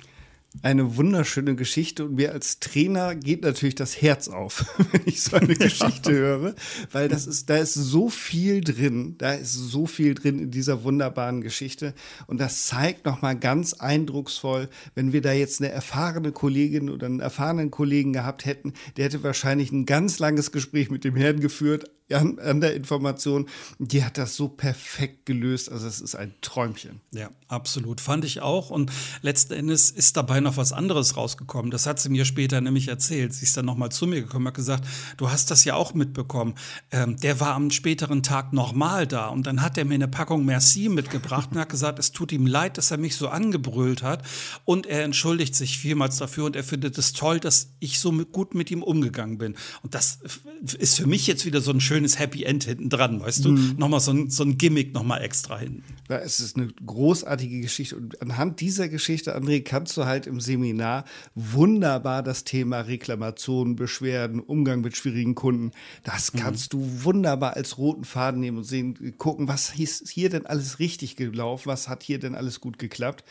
eine 0.61 0.97
wunderschöne 0.97 1.55
Geschichte 1.55 2.05
und 2.05 2.15
mir 2.15 2.33
als 2.33 2.61
Trainer 2.61 3.15
geht 3.15 3.43
natürlich 3.43 3.75
das 3.75 4.01
Herz 4.01 4.29
auf, 4.29 4.67
wenn 4.93 5.03
ich 5.07 5.23
so 5.23 5.37
eine 5.37 5.55
Geschichte 5.55 6.13
höre, 6.13 6.55
weil 6.91 7.09
das 7.09 7.27
ist, 7.27 7.49
da 7.49 7.57
ist 7.57 7.75
so 7.75 8.11
viel 8.11 8.61
drin, 8.61 9.17
da 9.19 9.33
ist 9.33 9.55
so 9.55 9.87
viel 9.87 10.15
drin 10.15 10.39
in 10.39 10.51
dieser 10.51 10.85
wunderbaren 10.85 11.41
Geschichte 11.41 11.95
und 12.27 12.39
das 12.39 12.67
zeigt 12.67 13.07
nochmal 13.07 13.39
ganz 13.39 13.73
eindrucksvoll, 13.75 14.69
wenn 14.95 15.13
wir 15.13 15.23
da 15.23 15.33
jetzt 15.33 15.61
eine 15.61 15.71
erfahrene 15.71 16.33
Kollegin 16.33 16.91
oder 16.91 17.07
einen 17.07 17.21
erfahrenen 17.21 17.71
Kollegen 17.71 18.13
gehabt 18.13 18.45
hätten, 18.45 18.75
der 18.97 19.07
hätte 19.07 19.23
wahrscheinlich 19.23 19.73
ein 19.73 19.87
ganz 19.87 20.19
langes 20.19 20.53
Gespräch 20.53 20.91
mit 20.91 21.05
dem 21.05 21.17
Herrn 21.17 21.41
geführt, 21.41 21.91
an, 22.15 22.39
an, 22.39 22.61
der 22.61 22.75
Information. 22.75 23.49
Die 23.79 24.05
hat 24.05 24.19
das 24.19 24.37
so 24.37 24.49
perfekt 24.49 25.27
gelöst. 25.27 25.71
Also 25.71 25.87
es 25.87 26.01
ist 26.01 26.15
ein 26.15 26.35
Träumchen. 26.41 27.01
Ja, 27.13 27.31
absolut. 27.49 28.01
Fand 28.01 28.25
ich 28.25 28.41
auch. 28.41 28.71
Und 28.71 28.91
letzten 29.23 29.55
Endes 29.55 29.91
ist 29.91 30.17
dabei 30.17 30.41
noch 30.41 30.57
was 30.57 30.73
anderes 30.73 31.17
rausgekommen. 31.17 31.71
Das 31.71 31.87
hat 31.87 32.01
sie 32.01 32.09
mir 32.09 32.25
später 32.25 32.61
nämlich 32.61 32.89
erzählt. 32.89 33.35
Sie 33.35 33.45
ist 33.45 33.57
dann 33.57 33.65
nochmal 33.65 33.91
zu 33.91 34.07
mir 34.07 34.23
gekommen, 34.23 34.47
hat 34.47 34.55
gesagt, 34.55 34.85
du 35.17 35.31
hast 35.31 35.51
das 35.51 35.65
ja 35.65 35.75
auch 35.75 35.95
mitbekommen. 35.95 36.55
Ähm, 36.91 37.17
der 37.19 37.41
war 37.41 37.55
am 37.55 37.71
späteren 37.71 38.23
Tag 38.23 38.53
nochmal 38.53 39.07
da. 39.07 39.29
Und 39.29 39.47
dann 39.47 39.63
hat 39.63 39.79
er 39.79 39.85
mir 39.85 39.95
eine 39.95 40.09
Packung 40.09 40.45
Merci 40.45 40.89
mitgebracht 40.89 41.51
und 41.53 41.59
hat 41.59 41.69
gesagt, 41.69 41.99
es 41.99 42.13
tut 42.13 42.33
ihm 42.33 42.47
leid, 42.47 42.79
dass 42.79 42.91
er 42.91 42.99
mich 42.99 43.17
so 43.17 43.29
angebrüllt 43.29 44.03
hat. 44.03 44.23
Und 44.65 44.87
er 44.87 45.05
entschuldigt 45.05 45.55
sich 45.55 45.79
vielmals 45.79 46.19
dafür 46.19 46.47
und 46.47 46.57
er 46.57 46.65
findet 46.65 46.99
es 46.99 47.13
toll, 47.13 47.41
dass 47.41 47.75
ich 47.81 47.99
so 47.99 48.13
gut 48.13 48.55
mit 48.55 48.71
ihm 48.71 48.83
umgegangen 48.83 49.39
bin. 49.39 49.57
Und 49.83 49.95
das 49.95 50.19
ist 50.79 50.97
für 50.97 51.07
mich 51.07 51.27
jetzt 51.27 51.45
wieder 51.45 51.61
so 51.61 51.71
ein 51.71 51.81
schönes 51.81 52.02
schönes 52.03 52.19
Happy 52.19 52.43
End 52.43 52.65
hinten 52.65 52.89
dran, 52.89 53.21
weißt 53.21 53.45
du? 53.45 53.53
Mhm. 53.53 53.75
Nochmal 53.79 54.01
so 54.01 54.11
ein, 54.11 54.29
so 54.29 54.43
ein 54.43 54.59
Gimmick 54.59 54.93
nochmal 54.93 55.23
extra 55.23 55.59
hin. 55.59 55.85
Ja, 56.09 56.19
es 56.19 56.41
ist 56.41 56.57
eine 56.57 56.67
großartige 56.67 57.61
Geschichte. 57.61 57.97
Und 57.97 58.21
anhand 58.21 58.61
dieser 58.61 58.89
Geschichte, 58.89 59.37
André, 59.37 59.63
kannst 59.63 59.97
du 59.97 60.05
halt 60.05 60.27
im 60.27 60.41
Seminar 60.41 61.05
wunderbar 61.37 62.25
das 62.25 62.43
Thema 62.43 62.81
Reklamationen, 62.81 63.77
Beschwerden, 63.77 64.41
Umgang 64.41 64.81
mit 64.81 64.97
schwierigen 64.97 65.37
Kunden, 65.37 65.71
das 66.03 66.33
mhm. 66.33 66.39
kannst 66.39 66.75
mhm. 66.75 66.79
du 66.79 67.05
wunderbar 67.05 67.55
als 67.55 67.79
roten 67.79 68.05
Faden 68.05 68.41
nehmen 68.41 68.59
und 68.59 68.65
sehen, 68.65 69.15
gucken, 69.17 69.47
was 69.47 69.79
ist 69.79 70.09
hier 70.09 70.29
denn 70.29 70.47
alles 70.47 70.81
richtig 70.81 71.15
gelaufen, 71.15 71.69
was 71.69 71.89
hat 71.89 72.03
hier 72.03 72.19
denn 72.19 72.35
alles 72.35 72.61
gut 72.61 72.79
geklappt. 72.79 73.25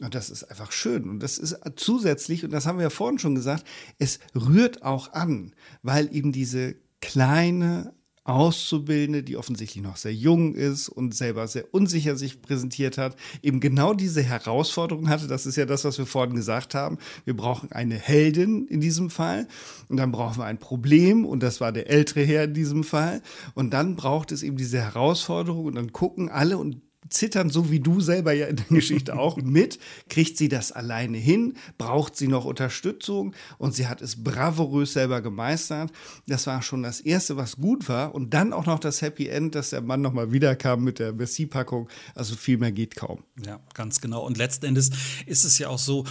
Und 0.00 0.14
das 0.14 0.30
ist 0.30 0.44
einfach 0.44 0.72
schön. 0.72 1.10
Und 1.10 1.20
das 1.20 1.36
ist 1.36 1.56
zusätzlich, 1.76 2.42
und 2.42 2.52
das 2.52 2.66
haben 2.66 2.78
wir 2.78 2.84
ja 2.84 2.90
vorhin 2.90 3.18
schon 3.18 3.34
gesagt, 3.34 3.64
es 3.98 4.18
rührt 4.34 4.82
auch 4.82 5.12
an, 5.12 5.52
weil 5.82 6.08
eben 6.14 6.32
diese 6.32 6.74
kleine 7.00 7.92
Auszubildende, 8.24 9.22
die 9.22 9.36
offensichtlich 9.36 9.84
noch 9.84 9.96
sehr 9.96 10.14
jung 10.14 10.54
ist 10.54 10.88
und 10.88 11.14
selber 11.14 11.46
sehr 11.46 11.72
unsicher 11.72 12.16
sich 12.16 12.40
präsentiert 12.40 12.96
hat, 12.96 13.16
eben 13.42 13.60
genau 13.60 13.92
diese 13.92 14.22
Herausforderung 14.22 15.10
hatte. 15.10 15.26
Das 15.26 15.44
ist 15.44 15.56
ja 15.56 15.66
das, 15.66 15.84
was 15.84 15.98
wir 15.98 16.06
vorhin 16.06 16.34
gesagt 16.34 16.74
haben. 16.74 16.96
Wir 17.26 17.36
brauchen 17.36 17.70
eine 17.70 17.96
Heldin 17.96 18.66
in 18.66 18.80
diesem 18.80 19.10
Fall 19.10 19.46
und 19.88 19.98
dann 19.98 20.10
brauchen 20.10 20.38
wir 20.38 20.46
ein 20.46 20.58
Problem 20.58 21.26
und 21.26 21.42
das 21.42 21.60
war 21.60 21.70
der 21.70 21.90
ältere 21.90 22.24
Herr 22.24 22.44
in 22.44 22.54
diesem 22.54 22.82
Fall. 22.82 23.20
Und 23.54 23.74
dann 23.74 23.94
braucht 23.94 24.32
es 24.32 24.42
eben 24.42 24.56
diese 24.56 24.80
Herausforderung 24.80 25.66
und 25.66 25.74
dann 25.74 25.92
gucken 25.92 26.30
alle 26.30 26.56
und 26.56 26.80
zittern, 27.08 27.50
so 27.50 27.70
wie 27.70 27.80
du 27.80 28.00
selber 28.00 28.32
ja 28.32 28.46
in 28.46 28.56
der 28.56 28.66
Geschichte 28.66 29.18
auch 29.18 29.36
mit. 29.36 29.78
Kriegt 30.08 30.36
sie 30.38 30.48
das 30.48 30.72
alleine 30.72 31.18
hin? 31.18 31.54
Braucht 31.78 32.16
sie 32.16 32.28
noch 32.28 32.44
Unterstützung? 32.44 33.34
Und 33.58 33.74
sie 33.74 33.86
hat 33.86 34.02
es 34.02 34.22
bravourös 34.22 34.92
selber 34.92 35.20
gemeistert. 35.20 35.92
Das 36.26 36.46
war 36.46 36.62
schon 36.62 36.82
das 36.82 37.00
Erste, 37.00 37.36
was 37.36 37.56
gut 37.56 37.88
war. 37.88 38.14
Und 38.14 38.34
dann 38.34 38.52
auch 38.52 38.66
noch 38.66 38.78
das 38.78 39.02
Happy 39.02 39.28
End, 39.28 39.54
dass 39.54 39.70
der 39.70 39.80
Mann 39.80 40.00
nochmal 40.00 40.32
wiederkam 40.32 40.84
mit 40.84 40.98
der 40.98 41.12
Messi-Packung. 41.12 41.88
Also 42.14 42.36
viel 42.36 42.58
mehr 42.58 42.72
geht 42.72 42.96
kaum. 42.96 43.24
Ja, 43.44 43.60
ganz 43.74 44.00
genau. 44.00 44.24
Und 44.24 44.36
letzten 44.36 44.66
Endes 44.66 44.90
ist 45.26 45.44
es 45.44 45.58
ja 45.58 45.68
auch 45.68 45.78
so, 45.78 46.04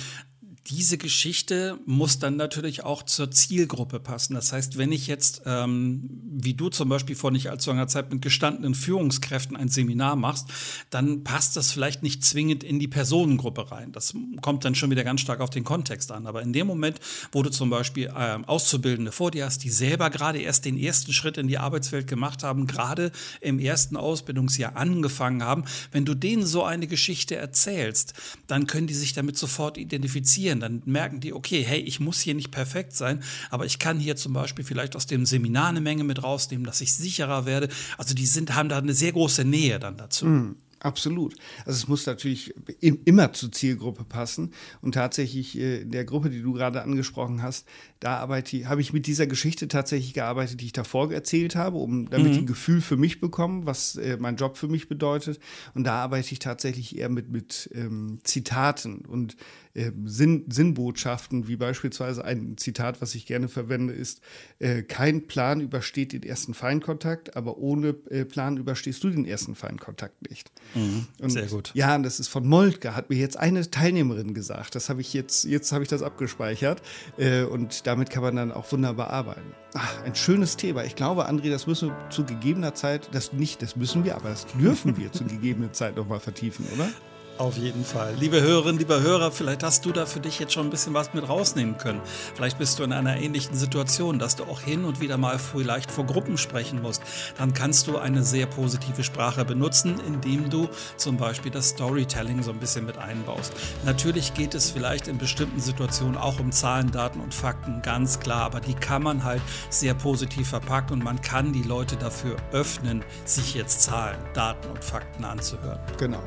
diese 0.67 0.97
Geschichte 0.97 1.77
muss 1.85 2.19
dann 2.19 2.37
natürlich 2.37 2.83
auch 2.83 3.03
zur 3.03 3.29
Zielgruppe 3.31 3.99
passen. 3.99 4.33
Das 4.33 4.53
heißt, 4.53 4.77
wenn 4.77 4.93
ich 4.93 5.07
jetzt, 5.07 5.41
ähm, 5.45 6.09
wie 6.31 6.53
du 6.53 6.69
zum 6.69 6.87
Beispiel 6.87 7.17
vor 7.17 7.31
nicht 7.31 7.49
allzu 7.49 7.71
langer 7.71 7.89
Zeit 7.89 8.13
mit 8.13 8.21
gestandenen 8.21 8.73
Führungskräften 8.73 9.57
ein 9.57 9.67
Seminar 9.67 10.15
machst, 10.15 10.47
dann 10.89 11.25
passt 11.25 11.57
das 11.57 11.71
vielleicht 11.71 12.01
nicht 12.01 12.23
zwingend 12.23 12.63
in 12.63 12.79
die 12.79 12.87
Personengruppe 12.87 13.71
rein. 13.71 13.91
Das 13.91 14.13
kommt 14.41 14.63
dann 14.63 14.73
schon 14.73 14.89
wieder 14.89 15.03
ganz 15.03 15.19
stark 15.19 15.41
auf 15.41 15.49
den 15.49 15.65
Kontext 15.65 16.13
an. 16.13 16.27
Aber 16.27 16.41
in 16.41 16.53
dem 16.53 16.67
Moment, 16.67 16.99
wo 17.33 17.43
du 17.43 17.49
zum 17.49 17.69
Beispiel 17.69 18.05
äh, 18.15 18.39
Auszubildende 18.45 19.11
vor 19.11 19.31
dir 19.31 19.45
hast, 19.45 19.65
die 19.65 19.69
selber 19.69 20.09
gerade 20.09 20.39
erst 20.39 20.63
den 20.63 20.79
ersten 20.79 21.11
Schritt 21.11 21.37
in 21.37 21.49
die 21.49 21.57
Arbeitswelt 21.57 22.07
gemacht 22.07 22.41
haben, 22.41 22.67
gerade 22.67 23.11
im 23.41 23.59
ersten 23.59 23.97
Ausbildungsjahr 23.97 24.77
angefangen 24.77 25.43
haben, 25.43 25.65
wenn 25.91 26.05
du 26.05 26.13
denen 26.13 26.45
so 26.45 26.63
eine 26.63 26.87
Geschichte 26.87 27.35
erzählst, 27.35 28.13
dann 28.47 28.65
können 28.65 28.87
die 28.87 28.93
sich 28.93 29.11
damit 29.11 29.37
sofort 29.37 29.77
identifizieren 29.77 30.52
passieren. 30.53 30.59
Dann 30.59 30.81
merken 30.91 31.19
die, 31.19 31.33
okay, 31.33 31.63
hey, 31.63 31.79
ich 31.79 31.99
muss 31.99 32.21
hier 32.21 32.33
nicht 32.33 32.51
perfekt 32.51 32.93
sein, 32.93 33.21
aber 33.49 33.65
ich 33.65 33.79
kann 33.79 33.99
hier 33.99 34.15
zum 34.15 34.33
Beispiel 34.33 34.65
vielleicht 34.65 34.95
aus 34.95 35.05
dem 35.05 35.25
Seminar 35.25 35.69
eine 35.69 35.81
Menge 35.81 36.03
mit 36.03 36.23
rausnehmen, 36.23 36.65
dass 36.65 36.81
ich 36.81 36.93
sicherer 36.93 37.45
werde. 37.45 37.69
Also 37.97 38.13
die 38.13 38.25
sind, 38.25 38.55
haben 38.55 38.69
da 38.69 38.77
eine 38.77 38.93
sehr 38.93 39.11
große 39.11 39.43
Nähe 39.43 39.79
dann 39.79 39.97
dazu. 39.97 40.25
Mm. 40.25 40.55
Absolut. 40.83 41.35
Also 41.65 41.77
es 41.77 41.87
muss 41.87 42.05
natürlich 42.05 42.53
immer 42.81 43.31
zur 43.31 43.53
Zielgruppe 43.53 44.03
passen. 44.03 44.53
Und 44.81 44.95
tatsächlich 44.95 45.57
äh, 45.57 45.81
in 45.81 45.91
der 45.91 46.03
Gruppe, 46.03 46.29
die 46.29 46.41
du 46.41 46.51
gerade 46.51 46.81
angesprochen 46.81 47.41
hast, 47.41 47.65
da 48.01 48.17
arbeite 48.17 48.67
habe 48.67 48.81
ich 48.81 48.91
mit 48.91 49.07
dieser 49.07 49.25
Geschichte 49.25 49.69
tatsächlich 49.69 50.13
gearbeitet, 50.13 50.59
die 50.59 50.65
ich 50.65 50.73
davor 50.73 51.11
erzählt 51.13 51.55
habe, 51.55 51.77
um 51.77 52.09
damit 52.09 52.33
mhm. 52.33 52.39
ein 52.39 52.45
Gefühl 52.45 52.81
für 52.81 52.97
mich 52.97 53.21
bekommen, 53.21 53.65
was 53.65 53.95
äh, 53.95 54.17
mein 54.19 54.35
Job 54.35 54.57
für 54.57 54.67
mich 54.67 54.89
bedeutet. 54.89 55.39
Und 55.73 55.85
da 55.85 56.03
arbeite 56.03 56.33
ich 56.33 56.39
tatsächlich 56.39 56.97
eher 56.97 57.07
mit, 57.07 57.31
mit 57.31 57.69
ähm, 57.73 58.19
Zitaten 58.25 59.05
und 59.05 59.37
äh, 59.73 59.91
Sinn, 60.05 60.45
Sinnbotschaften, 60.49 61.47
wie 61.47 61.55
beispielsweise 61.55 62.23
ein 62.23 62.57
Zitat, 62.57 63.01
was 63.01 63.15
ich 63.15 63.25
gerne 63.25 63.47
verwende, 63.47 63.93
ist, 63.93 64.21
äh, 64.59 64.83
kein 64.83 65.27
Plan 65.27 65.61
übersteht 65.61 66.13
den 66.13 66.23
ersten 66.23 66.53
Feinkontakt, 66.53 67.35
aber 67.35 67.57
ohne 67.57 67.95
äh, 68.09 68.25
Plan 68.25 68.57
überstehst 68.57 69.03
du 69.03 69.09
den 69.09 69.25
ersten 69.25 69.55
Feinkontakt 69.55 70.29
nicht. 70.29 70.51
Mhm, 70.75 71.07
sehr 71.29 71.47
gut. 71.47 71.71
Ja, 71.73 71.95
und 71.95 72.03
das 72.03 72.19
ist 72.19 72.27
von 72.27 72.47
Moltke, 72.47 72.95
hat 72.95 73.09
mir 73.09 73.15
jetzt 73.15 73.37
eine 73.37 73.69
Teilnehmerin 73.69 74.33
gesagt. 74.33 74.75
Das 74.75 74.89
habe 74.89 75.01
ich 75.01 75.13
jetzt, 75.13 75.45
jetzt 75.45 75.71
habe 75.71 75.83
ich 75.83 75.89
das 75.89 76.01
abgespeichert. 76.01 76.81
Äh, 77.17 77.43
und 77.43 77.87
damit 77.87 78.09
kann 78.09 78.23
man 78.23 78.35
dann 78.35 78.51
auch 78.51 78.71
wunderbar 78.71 79.09
arbeiten. 79.09 79.53
Ach, 79.73 80.03
ein 80.03 80.15
schönes 80.15 80.57
Thema. 80.57 80.83
Ich 80.83 80.95
glaube, 80.95 81.29
André, 81.29 81.49
das 81.49 81.67
müssen 81.67 81.89
wir 81.89 82.09
zu 82.09 82.25
gegebener 82.25 82.73
Zeit, 82.73 83.09
das 83.11 83.33
nicht, 83.33 83.61
das 83.61 83.75
müssen 83.75 84.03
wir, 84.03 84.15
aber 84.15 84.29
das 84.29 84.45
dürfen 84.47 84.97
wir 84.97 85.11
zu 85.11 85.23
gegebener 85.25 85.73
Zeit 85.73 85.95
nochmal 85.95 86.19
vertiefen, 86.19 86.65
oder? 86.73 86.89
Auf 87.39 87.57
jeden 87.57 87.83
Fall. 87.83 88.13
Liebe 88.19 88.41
Hörerinnen, 88.41 88.77
lieber 88.77 89.01
Hörer, 89.01 89.31
vielleicht 89.31 89.63
hast 89.63 89.85
du 89.85 89.91
da 89.91 90.05
für 90.05 90.19
dich 90.19 90.37
jetzt 90.37 90.53
schon 90.53 90.67
ein 90.67 90.69
bisschen 90.69 90.93
was 90.93 91.15
mit 91.15 91.27
rausnehmen 91.27 91.79
können. 91.79 91.99
Vielleicht 92.35 92.59
bist 92.59 92.77
du 92.77 92.83
in 92.83 92.93
einer 92.93 93.17
ähnlichen 93.17 93.55
Situation, 93.55 94.19
dass 94.19 94.35
du 94.35 94.43
auch 94.43 94.61
hin 94.61 94.85
und 94.85 94.99
wieder 95.01 95.17
mal 95.17 95.39
vielleicht 95.39 95.89
vor 95.89 96.05
Gruppen 96.05 96.37
sprechen 96.37 96.83
musst. 96.83 97.01
Dann 97.39 97.55
kannst 97.55 97.87
du 97.87 97.97
eine 97.97 98.21
sehr 98.21 98.45
positive 98.45 99.03
Sprache 99.03 99.45
benutzen, 99.45 99.99
indem 100.05 100.51
du 100.51 100.69
zum 100.95 101.17
Beispiel 101.17 101.51
das 101.51 101.69
Storytelling 101.69 102.43
so 102.43 102.51
ein 102.51 102.59
bisschen 102.59 102.85
mit 102.85 102.99
einbaust. 102.99 103.53
Natürlich 103.83 104.35
geht 104.35 104.53
es 104.53 104.69
vielleicht 104.69 105.07
in 105.07 105.17
bestimmten 105.17 105.59
Situationen 105.59 106.17
auch 106.17 106.39
um 106.39 106.51
Zahlen, 106.51 106.91
Daten 106.91 107.19
und 107.19 107.33
Fakten, 107.33 107.81
ganz 107.81 108.19
klar, 108.19 108.43
aber 108.43 108.59
die 108.59 108.75
kann 108.75 109.01
man 109.01 109.23
halt 109.23 109.41
sehr 109.71 109.95
positiv 109.95 110.49
verpacken 110.49 110.93
und 110.93 111.03
man 111.03 111.19
kann 111.21 111.51
die 111.51 111.63
Leute 111.63 111.95
dafür 111.95 112.37
öffnen, 112.51 113.03
sich 113.25 113.55
jetzt 113.55 113.81
Zahlen, 113.81 114.19
Daten 114.35 114.69
und 114.69 114.83
Fakten 114.83 115.25
anzuhören. 115.25 115.79
Genau. 115.97 116.21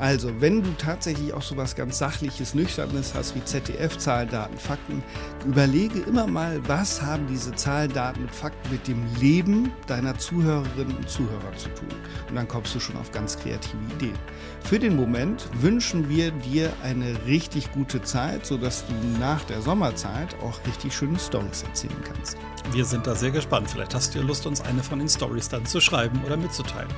Also, 0.00 0.40
wenn 0.40 0.62
du 0.62 0.70
tatsächlich 0.78 1.34
auch 1.34 1.42
so 1.42 1.58
was 1.58 1.76
ganz 1.76 1.98
Sachliches, 1.98 2.54
Nüchternes 2.54 3.12
hast 3.14 3.36
wie 3.36 3.44
ZDF, 3.44 3.98
Zahlen, 3.98 4.30
Daten, 4.30 4.56
Fakten, 4.56 5.02
überlege 5.46 6.00
immer 6.00 6.26
mal, 6.26 6.58
was 6.66 7.02
haben 7.02 7.26
diese 7.26 7.54
Zahlen, 7.54 7.92
Daten 7.92 8.22
und 8.22 8.34
Fakten 8.34 8.70
mit 8.70 8.88
dem 8.88 9.04
Leben 9.20 9.70
deiner 9.86 10.16
Zuhörerinnen 10.16 10.96
und 10.96 11.10
Zuhörer 11.10 11.54
zu 11.54 11.68
tun. 11.74 11.88
Und 12.30 12.34
dann 12.34 12.48
kommst 12.48 12.74
du 12.74 12.80
schon 12.80 12.96
auf 12.96 13.12
ganz 13.12 13.38
kreative 13.38 13.76
Ideen. 13.96 14.18
Für 14.64 14.78
den 14.78 14.96
Moment 14.96 15.46
wünschen 15.60 16.08
wir 16.08 16.30
dir 16.30 16.72
eine 16.82 17.14
richtig 17.26 17.70
gute 17.72 18.00
Zeit, 18.00 18.46
sodass 18.46 18.86
du 18.86 18.94
nach 19.18 19.44
der 19.44 19.60
Sommerzeit 19.60 20.34
auch 20.42 20.58
richtig 20.66 20.94
schöne 20.94 21.18
Stories 21.18 21.62
erzählen 21.62 22.02
kannst. 22.04 22.38
Wir 22.72 22.84
sind 22.84 23.06
da 23.06 23.16
sehr 23.16 23.32
gespannt. 23.32 23.68
Vielleicht 23.68 23.94
hast 23.94 24.14
du 24.14 24.20
ja 24.20 24.24
Lust, 24.24 24.46
uns 24.46 24.60
eine 24.60 24.82
von 24.82 25.00
den 25.00 25.08
Stories 25.08 25.48
dann 25.48 25.66
zu 25.66 25.80
schreiben 25.80 26.22
oder 26.24 26.36
mitzuteilen. 26.36 26.88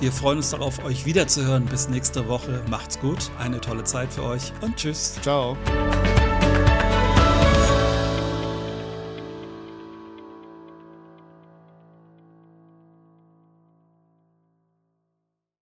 Wir 0.00 0.10
freuen 0.10 0.38
uns 0.38 0.50
darauf, 0.50 0.84
euch 0.84 1.06
wiederzuhören. 1.06 1.66
Bis 1.66 1.88
nächste 1.88 2.26
Woche. 2.42 2.62
Macht's 2.68 2.98
gut, 2.98 3.30
eine 3.38 3.60
tolle 3.60 3.84
Zeit 3.84 4.12
für 4.12 4.22
euch 4.22 4.52
und 4.60 4.76
tschüss. 4.76 5.14
Ciao. 5.22 5.56